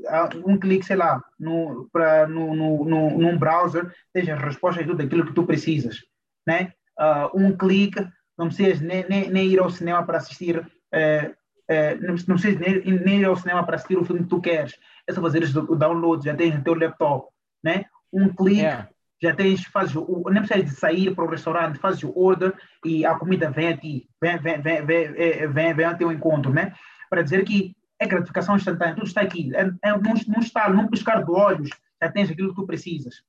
um 0.44 0.58
clique, 0.58 0.86
sei 0.86 0.96
lá, 0.96 1.22
no, 1.38 1.88
pra, 1.92 2.26
no, 2.26 2.54
no, 2.54 2.84
no, 2.84 3.18
num 3.18 3.38
browser, 3.38 3.92
tens 4.12 4.28
as 4.28 4.40
respostas 4.40 4.84
de 4.84 4.90
tudo 4.90 5.02
aquilo 5.02 5.26
que 5.26 5.34
tu 5.34 5.44
precisas, 5.44 5.98
né? 6.46 6.72
Ah, 6.98 7.30
um 7.34 7.56
clique, 7.56 8.00
não 8.38 8.46
precisas 8.46 8.80
nem, 8.80 9.06
nem, 9.08 9.30
nem 9.30 9.48
ir 9.48 9.60
ao 9.60 9.70
cinema 9.70 10.04
para 10.04 10.18
assistir 10.18 10.66
eh, 10.92 11.34
é, 11.68 11.94
não, 11.96 12.14
não 12.14 12.36
precisas 12.36 12.58
nem, 12.58 12.80
nem 13.00 13.20
ir 13.20 13.24
ao 13.24 13.36
cinema 13.36 13.64
para 13.64 13.76
assistir 13.76 13.98
o 13.98 14.04
filme 14.04 14.22
que 14.22 14.28
tu 14.28 14.40
queres. 14.40 14.74
É 15.06 15.12
só 15.12 15.20
fazer 15.20 15.42
o 15.44 15.76
download, 15.76 16.24
já 16.24 16.34
tens 16.34 16.54
no 16.54 16.62
teu 16.62 16.74
laptop, 16.74 17.28
né? 17.62 17.84
Um 18.12 18.28
clique, 18.28 18.60
Yeah. 18.60 18.88
já 19.20 19.34
tens, 19.34 19.64
fazes 19.64 19.94
o, 19.96 20.24
nem 20.30 20.42
precisas 20.42 20.70
de 20.70 20.78
sair 20.78 21.14
para 21.14 21.24
o 21.24 21.28
restaurante, 21.28 21.78
fazes 21.78 22.02
o 22.04 22.16
order 22.16 22.54
e 22.84 23.04
a 23.04 23.14
comida 23.14 23.50
vem 23.50 23.68
a 23.68 23.76
ti, 23.76 24.08
vem, 24.20 24.38
vem, 24.38 24.60
vem, 24.60 24.84
vem, 24.84 25.04
eh, 25.16 25.46
vem, 25.48 25.74
vem 25.74 25.86
ao 25.86 25.96
teu 25.96 26.12
encontro, 26.12 26.52
né? 26.52 26.72
Para 27.08 27.22
dizer 27.22 27.44
que 27.44 27.74
é 27.98 28.06
gratificação 28.06 28.56
instantânea, 28.56 28.94
tudo 28.94 29.06
está 29.06 29.22
aqui, 29.22 29.54
é, 29.54 29.70
é 29.82 29.92
num, 29.92 30.14
num 30.28 30.40
estalo, 30.40 30.76
num 30.76 30.88
piscar 30.88 31.24
de 31.24 31.30
olhos, 31.30 31.70
já 32.02 32.10
tens 32.10 32.30
aquilo 32.30 32.50
que 32.50 32.56
tu 32.56 32.66
precisas. 32.66 33.22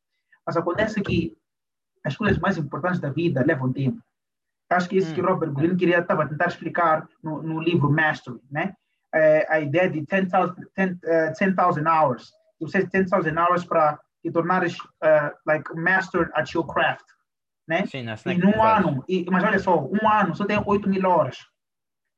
Mas 0.46 0.58
acontece 0.58 1.02
que 1.02 1.38
as 2.04 2.16
coisas 2.16 2.38
mais 2.40 2.58
importantes 2.58 3.00
da 3.00 3.10
vida 3.10 3.44
levam 3.46 3.72
tempo. 3.72 4.02
Acho 4.70 4.90
que 4.90 4.98
isso 4.98 5.12
hum. 5.12 5.16
que 5.16 5.22
Robert 5.22 5.54
Greene 5.54 5.78
queria 5.78 6.00
estava 6.00 6.24
a 6.24 6.28
tentar 6.28 6.48
explicar 6.48 7.08
no, 7.24 7.42
no 7.42 7.60
livro 7.62 7.90
Mastery, 7.90 8.40
né? 8.52 8.76
É, 9.14 9.46
a 9.50 9.60
ideia 9.62 9.90
de 9.90 10.06
10,000 10.06 10.56
10, 10.76 10.98
uh, 10.98 11.90
hours. 11.90 12.34
Você 12.60 12.86
tem 12.86 13.06
10,000 13.06 13.38
hours 13.38 13.64
para 13.64 14.00
te 14.22 14.32
tornares 14.32 14.78
uh, 14.78 15.32
like 15.46 15.74
master 15.76 16.30
at 16.34 16.52
your 16.54 16.66
craft, 16.66 17.06
né? 17.68 17.86
Sim, 17.86 18.06
e 18.26 18.38
num 18.38 18.62
ano, 18.62 19.04
e, 19.08 19.26
mas 19.30 19.44
olha 19.44 19.60
só, 19.60 19.82
um 19.82 20.10
ano 20.10 20.36
só 20.36 20.46
tem 20.46 20.62
8 20.64 20.90
mil 20.90 21.08
horas, 21.08 21.38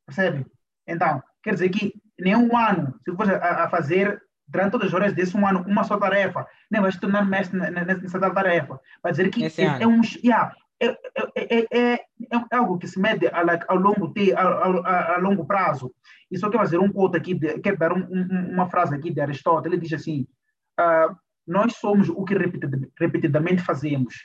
percebe? 0.07 0.45
Então, 0.87 1.21
quer 1.43 1.53
dizer 1.53 1.69
que 1.69 1.93
nem 2.19 2.35
um 2.35 2.55
ano, 2.57 2.93
se 3.03 3.11
você 3.11 3.33
a, 3.33 3.63
a 3.63 3.69
fazer 3.69 4.21
durante 4.47 4.71
todas 4.71 4.87
as 4.87 4.93
horas 4.93 5.13
desse 5.13 5.37
um 5.37 5.47
ano 5.47 5.63
uma 5.67 5.83
só 5.83 5.97
tarefa, 5.97 6.45
nem 6.69 6.81
vai 6.81 6.91
se 6.91 6.99
tornar 6.99 7.25
mestre 7.25 7.57
nessa 7.57 8.19
tarefa. 8.19 8.79
Vai 9.01 9.11
dizer 9.11 9.29
que 9.29 9.45
é, 9.45 9.83
é, 9.83 9.87
um, 9.87 10.01
yeah, 10.23 10.53
é, 10.81 10.87
é, 11.35 11.67
é, 11.71 11.93
é, 11.93 12.05
algo 12.51 12.77
que 12.77 12.87
se 12.87 12.99
mede 12.99 13.27
a, 13.27 13.73
longo, 13.73 14.13
a, 14.35 15.15
a, 15.15 15.17
longo 15.17 15.45
prazo. 15.45 15.93
E 16.31 16.37
só 16.37 16.49
quero 16.49 16.63
fazer 16.63 16.79
um 16.79 16.91
quote 16.91 17.17
aqui, 17.17 17.33
de, 17.33 17.59
quero 17.59 17.77
dar 17.77 17.93
um, 17.93 18.07
um, 18.09 18.53
uma 18.53 18.69
frase 18.69 18.95
aqui 18.95 19.11
de 19.11 19.21
Aristóteles, 19.21 19.73
ele 19.73 19.81
diz 19.81 19.93
assim, 19.93 20.25
uh, 20.79 21.15
nós 21.45 21.75
somos 21.75 22.09
o 22.09 22.23
que 22.23 22.33
repetidamente 22.33 23.61
fazemos. 23.61 24.15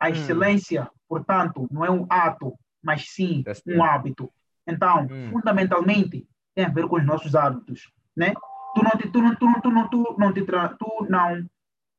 A 0.00 0.10
excelência, 0.10 0.88
portanto, 1.08 1.68
não 1.70 1.84
é 1.84 1.90
um 1.90 2.06
ato, 2.08 2.54
mas 2.82 3.10
sim 3.10 3.44
um 3.66 3.82
hábito. 3.82 4.32
Então, 4.66 5.06
hum. 5.10 5.30
fundamentalmente, 5.32 6.26
tem 6.58 6.66
a 6.66 6.70
ver 6.70 6.88
com 6.88 6.96
os 6.96 7.06
nossos 7.06 7.36
hábitos, 7.36 7.88
né? 8.16 8.34
Tu 8.74 8.82
não 8.82 8.90
te, 8.90 9.08
tu 9.08 9.22
não, 9.22 9.34
tu 9.36 9.46
não, 9.46 9.60
tu 9.60 9.70
não, 9.70 9.88
tu 9.88 10.16
não 10.18 10.32
te, 10.32 10.42
tu 10.42 11.06
não, 11.08 11.48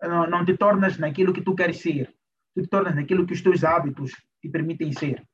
não, 0.02 0.28
não 0.28 0.45
te 0.45 0.58
tornas 0.58 0.98
naquilo 0.98 1.32
que 1.32 1.41
tu 1.41 1.56
queres 1.56 1.82
ser. 1.82 2.13
Tu 2.54 2.63
te 2.63 2.67
tornas 2.67 2.93
naquilo 2.93 3.26
que 3.26 3.34
os 3.34 3.41
teus 3.41 3.63
hábitos 3.63 4.12
te 4.41 4.50
permitem 4.50 4.91
ser. 4.91 5.26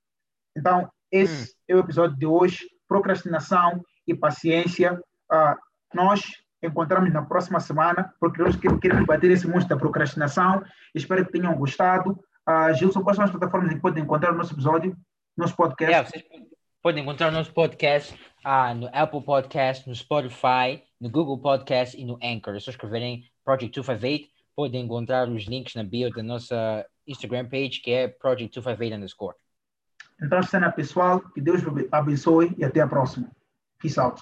Então, 0.56 0.88
esse 1.12 1.54
hum. 1.54 1.56
é 1.70 1.76
o 1.76 1.80
episódio 1.80 2.16
de 2.16 2.28
hoje. 2.28 2.68
Procrastinação 2.88 3.84
e 4.08 4.14
paciência. 4.14 5.02
Uh, 5.32 5.58
nós 5.92 6.22
encontramos 6.62 7.12
na 7.12 7.24
próxima 7.24 7.60
semana, 7.60 8.14
porque 8.20 8.44
nós 8.44 8.56
queremos 8.56 9.08
bater 9.08 9.32
esse 9.32 9.48
monstro 9.48 9.76
da 9.76 9.82
procrastinação. 9.82 10.64
Espero 10.94 11.26
que 11.26 11.32
tenham 11.32 11.56
gostado. 11.56 12.12
Uh, 12.48 12.72
Gilson, 12.76 13.02
quais 13.02 13.16
são 13.16 13.26
as 13.26 13.32
plataformas 13.32 13.72
em 13.72 13.76
que 13.78 13.82
podem 13.82 14.04
encontrar 14.04 14.34
o 14.34 14.38
nosso 14.38 14.54
episódio, 14.54 14.96
nosso 15.36 15.56
podcast? 15.56 15.96
É, 15.96 16.04
vocês 16.04 16.55
podem 16.86 17.02
encontrar 17.02 17.30
o 17.30 17.32
nosso 17.32 17.52
podcast 17.52 18.14
uh, 18.46 18.76
no 18.76 18.88
Apple 18.94 19.24
Podcast, 19.24 19.90
no 19.90 19.96
Spotify, 19.96 20.84
no 21.02 21.10
Google 21.10 21.40
Podcast 21.40 22.00
e 22.00 22.06
no 22.06 22.20
Anchor. 22.22 22.54
É 22.56 22.60
só 22.60 22.70
escreverem 22.70 23.28
Project 23.44 23.74
258. 23.74 24.30
Podem 24.56 24.84
encontrar 24.84 25.28
os 25.28 25.46
links 25.46 25.74
na 25.74 25.84
bio 25.84 26.12
da 26.12 26.22
nossa 26.22 26.86
Instagram 27.08 27.50
page, 27.50 27.82
que 27.82 27.90
é 27.90 28.08
Project 28.08 28.54
258 28.54 28.98
underscore. 28.98 29.36
Então, 30.22 30.44
cena 30.44 30.72
pessoal, 30.72 31.22
que 31.22 31.42
Deus 31.42 31.64
abençoe 31.92 32.54
e 32.56 32.64
até 32.64 32.82
a 32.82 32.88
próxima. 32.88 33.32
Peace 33.80 34.00
out. 34.00 34.22